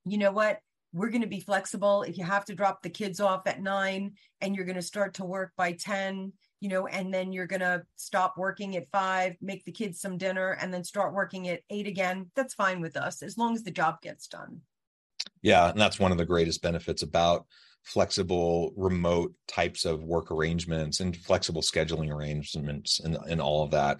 you 0.05 0.17
know 0.17 0.31
what, 0.31 0.59
we're 0.93 1.09
going 1.09 1.21
to 1.21 1.27
be 1.27 1.39
flexible. 1.39 2.03
If 2.03 2.17
you 2.17 2.25
have 2.25 2.45
to 2.45 2.55
drop 2.55 2.81
the 2.81 2.89
kids 2.89 3.19
off 3.19 3.47
at 3.47 3.61
nine 3.61 4.13
and 4.41 4.55
you're 4.55 4.65
going 4.65 4.75
to 4.75 4.81
start 4.81 5.15
to 5.15 5.25
work 5.25 5.53
by 5.55 5.71
10, 5.71 6.33
you 6.61 6.69
know, 6.69 6.87
and 6.87 7.13
then 7.13 7.33
you're 7.33 7.47
going 7.47 7.59
to 7.59 7.83
stop 7.95 8.37
working 8.37 8.77
at 8.77 8.89
five, 8.91 9.35
make 9.41 9.65
the 9.65 9.71
kids 9.71 9.99
some 9.99 10.17
dinner, 10.17 10.51
and 10.61 10.73
then 10.73 10.83
start 10.83 11.13
working 11.13 11.49
at 11.49 11.61
eight 11.71 11.87
again, 11.87 12.29
that's 12.35 12.53
fine 12.53 12.79
with 12.79 12.95
us 12.95 13.23
as 13.23 13.37
long 13.37 13.55
as 13.55 13.63
the 13.63 13.71
job 13.71 13.99
gets 14.01 14.27
done. 14.27 14.61
Yeah. 15.41 15.69
And 15.69 15.81
that's 15.81 15.99
one 15.99 16.11
of 16.11 16.19
the 16.19 16.25
greatest 16.25 16.61
benefits 16.61 17.01
about 17.01 17.47
flexible 17.83 18.73
remote 18.77 19.33
types 19.47 19.85
of 19.85 20.03
work 20.03 20.31
arrangements 20.31 20.99
and 20.99 21.17
flexible 21.17 21.63
scheduling 21.63 22.13
arrangements 22.13 22.99
and, 22.99 23.17
and 23.27 23.41
all 23.41 23.63
of 23.63 23.71
that 23.71 23.97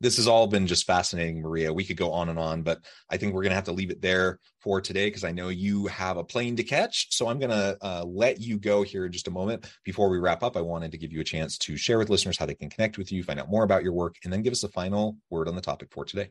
this 0.00 0.16
has 0.16 0.26
all 0.26 0.46
been 0.46 0.66
just 0.66 0.86
fascinating, 0.86 1.42
Maria. 1.42 1.72
We 1.72 1.84
could 1.84 1.96
go 1.96 2.12
on 2.12 2.30
and 2.30 2.38
on, 2.38 2.62
but 2.62 2.80
I 3.10 3.18
think 3.18 3.34
we're 3.34 3.42
going 3.42 3.50
to 3.50 3.56
have 3.56 3.64
to 3.64 3.72
leave 3.72 3.90
it 3.90 4.00
there 4.00 4.38
for 4.58 4.80
today 4.80 5.06
because 5.06 5.24
I 5.24 5.32
know 5.32 5.48
you 5.48 5.86
have 5.88 6.16
a 6.16 6.24
plane 6.24 6.56
to 6.56 6.64
catch. 6.64 7.14
So 7.14 7.28
I'm 7.28 7.38
going 7.38 7.50
to 7.50 7.76
uh, 7.82 8.04
let 8.06 8.40
you 8.40 8.58
go 8.58 8.82
here 8.82 9.04
in 9.04 9.12
just 9.12 9.28
a 9.28 9.30
moment. 9.30 9.70
Before 9.84 10.08
we 10.08 10.18
wrap 10.18 10.42
up, 10.42 10.56
I 10.56 10.62
wanted 10.62 10.92
to 10.92 10.98
give 10.98 11.12
you 11.12 11.20
a 11.20 11.24
chance 11.24 11.58
to 11.58 11.76
share 11.76 11.98
with 11.98 12.08
listeners 12.08 12.38
how 12.38 12.46
they 12.46 12.54
can 12.54 12.70
connect 12.70 12.96
with 12.96 13.12
you, 13.12 13.22
find 13.22 13.38
out 13.38 13.50
more 13.50 13.64
about 13.64 13.82
your 13.82 13.92
work, 13.92 14.16
and 14.24 14.32
then 14.32 14.42
give 14.42 14.52
us 14.52 14.64
a 14.64 14.68
final 14.68 15.16
word 15.28 15.48
on 15.48 15.54
the 15.54 15.60
topic 15.60 15.88
for 15.92 16.04
today. 16.04 16.30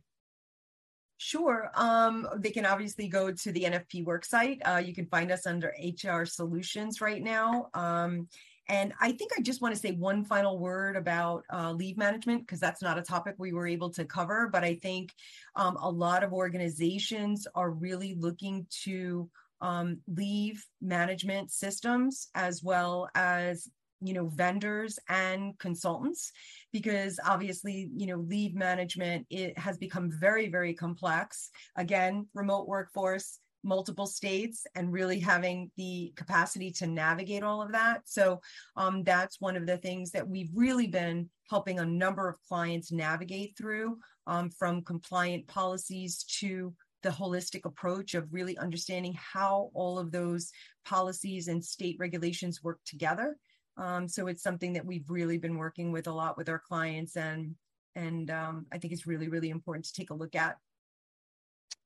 Sure. 1.22 1.70
Um, 1.76 2.28
they 2.38 2.50
can 2.50 2.66
obviously 2.66 3.10
go 3.10 3.30
to 3.30 3.52
the 3.52 3.64
NFP 3.64 4.06
worksite. 4.06 4.62
Uh, 4.66 4.78
you 4.78 4.96
can 4.96 5.06
find 5.08 5.32
us 5.32 5.46
under 5.46 5.76
HR 5.78 6.24
Solutions 6.24 7.02
right 7.02 7.22
now. 7.22 7.68
Um, 7.74 8.30
and 8.70 8.94
I 9.02 9.12
think 9.12 9.32
I 9.36 9.42
just 9.42 9.62
want 9.62 9.74
to 9.74 9.82
say 9.82 9.92
one 9.94 10.24
final 10.24 10.60
word 10.60 10.96
about 10.96 11.44
uh, 11.52 11.72
leave 11.72 11.98
management 11.98 12.46
because 12.46 12.60
that's 12.60 12.84
not 12.84 13.00
a 13.00 13.02
topic 13.02 13.34
we 13.40 13.52
were 13.52 13.66
able 13.66 13.90
to 13.92 14.06
cover. 14.06 14.48
But 14.52 14.64
I 14.64 14.76
think 14.76 15.12
um, 15.56 15.76
a 15.78 15.90
lot 15.90 16.24
of 16.24 16.34
organizations 16.34 17.48
are 17.56 17.72
really 17.72 18.16
looking 18.18 18.68
to 18.84 19.28
um, 19.62 19.98
leave 20.08 20.64
management 20.82 21.52
systems 21.52 22.30
as 22.36 22.64
well 22.64 23.10
as 23.16 23.68
you 24.02 24.14
know 24.14 24.28
vendors 24.28 24.98
and 25.10 25.58
consultants 25.60 26.32
because 26.72 27.20
obviously 27.26 27.90
you 27.98 28.08
know 28.08 28.16
leave 28.16 28.56
management 28.56 29.26
it 29.30 29.58
has 29.58 29.78
become 29.78 30.10
very 30.10 30.48
very 30.48 30.74
complex 30.74 31.50
again 31.76 32.26
remote 32.34 32.66
workforce 32.66 33.40
multiple 33.63 34.06
states 34.06 34.65
and 34.76 34.91
really 34.91 35.19
having 35.19 35.72
the 35.78 36.13
capacity 36.15 36.72
to 36.72 36.88
navigate 36.88 37.43
all 37.43 37.62
of 37.62 37.72
that. 37.72 38.02
So 38.06 38.41
um, 38.76 39.04
that's 39.04 39.41
one 39.41 39.58
of 39.58 39.65
the 39.65 39.78
things 39.78 40.12
that 40.12 40.28
we've 40.28 40.52
really 40.54 40.88
been 40.88 41.30
helping 41.50 41.80
a 41.80 41.86
number 41.86 42.30
of 42.30 42.41
clients 42.48 42.91
navigate 42.91 43.58
through 43.58 43.98
um, 44.28 44.50
from 44.50 44.84
compliant 44.84 45.48
policies 45.48 46.24
to 46.39 46.74
the 47.02 47.10
holistic 47.10 47.65
approach 47.65 48.13
of 48.13 48.34
really 48.34 48.58
understanding 48.58 49.17
how 49.17 49.72
all 49.74 49.98
of 49.98 50.12
those 50.12 50.52
policies 50.86 51.48
and 51.48 51.63
state 51.63 51.95
regulations 52.00 52.63
work 52.63 52.80
together. 52.86 53.38
Um, 53.78 54.08
so 54.08 54.28
it's 54.28 54.43
something 54.43 54.74
that 54.74 54.86
we've 54.86 55.10
really 55.10 55.38
been 55.38 55.58
working 55.58 55.91
with 55.91 56.08
a 56.08 56.12
lot 56.12 56.38
with 56.38 56.50
our 56.50 56.60
clients 56.60 57.15
and 57.15 57.56
and 57.95 58.30
um, 58.30 58.65
I 58.72 58.78
think 58.78 58.93
it's 58.93 59.08
really 59.08 59.30
really 59.30 59.50
important 59.50 59.86
to 59.86 59.93
take 59.93 60.10
a 60.10 60.15
look 60.15 60.36
at. 60.36 60.58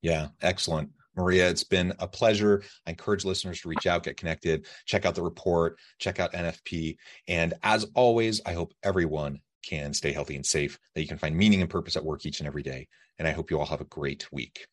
Yeah, 0.02 0.30
excellent. 0.42 0.90
Maria, 1.16 1.50
it's 1.50 1.64
been 1.64 1.94
a 2.00 2.08
pleasure. 2.08 2.64
I 2.88 2.92
encourage 2.92 3.26
listeners 3.26 3.62
to 3.62 3.70
reach 3.70 3.86
out, 3.86 4.04
get 4.04 4.18
connected, 4.18 4.66
check 4.86 5.06
out 5.06 5.16
the 5.16 5.22
report, 5.22 5.78
check 6.00 6.20
out 6.20 6.34
NFP. 6.34 6.98
And 7.28 7.54
as 7.64 7.86
always, 7.94 8.42
I 8.46 8.54
hope 8.54 8.74
everyone 8.84 9.40
can 9.64 9.94
stay 9.94 10.12
healthy 10.12 10.36
and 10.36 10.46
safe, 10.46 10.78
that 10.94 11.02
you 11.02 11.08
can 11.08 11.18
find 11.18 11.36
meaning 11.36 11.62
and 11.62 11.70
purpose 11.70 11.96
at 11.96 12.04
work 12.04 12.26
each 12.26 12.40
and 12.40 12.48
every 12.48 12.64
day. 12.64 12.88
And 13.20 13.28
I 13.28 13.32
hope 13.32 13.52
you 13.52 13.60
all 13.60 13.66
have 13.66 13.82
a 13.82 13.86
great 13.86 14.28
week. 14.32 14.68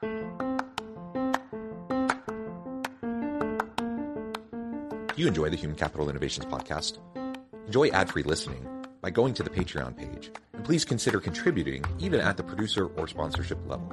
Do 0.00 0.08
you 5.16 5.28
enjoy 5.28 5.50
the 5.50 5.56
Human 5.56 5.76
Capital 5.76 6.08
Innovations 6.08 6.46
podcast? 6.46 6.98
Enjoy 7.66 7.88
ad 7.88 8.08
free 8.10 8.22
listening 8.22 8.66
by 9.02 9.10
going 9.10 9.34
to 9.34 9.42
the 9.42 9.50
Patreon 9.50 9.96
page. 9.96 10.30
And 10.54 10.64
please 10.64 10.84
consider 10.84 11.20
contributing 11.20 11.84
even 11.98 12.20
at 12.20 12.36
the 12.36 12.42
producer 12.42 12.86
or 12.86 13.08
sponsorship 13.08 13.58
level. 13.68 13.92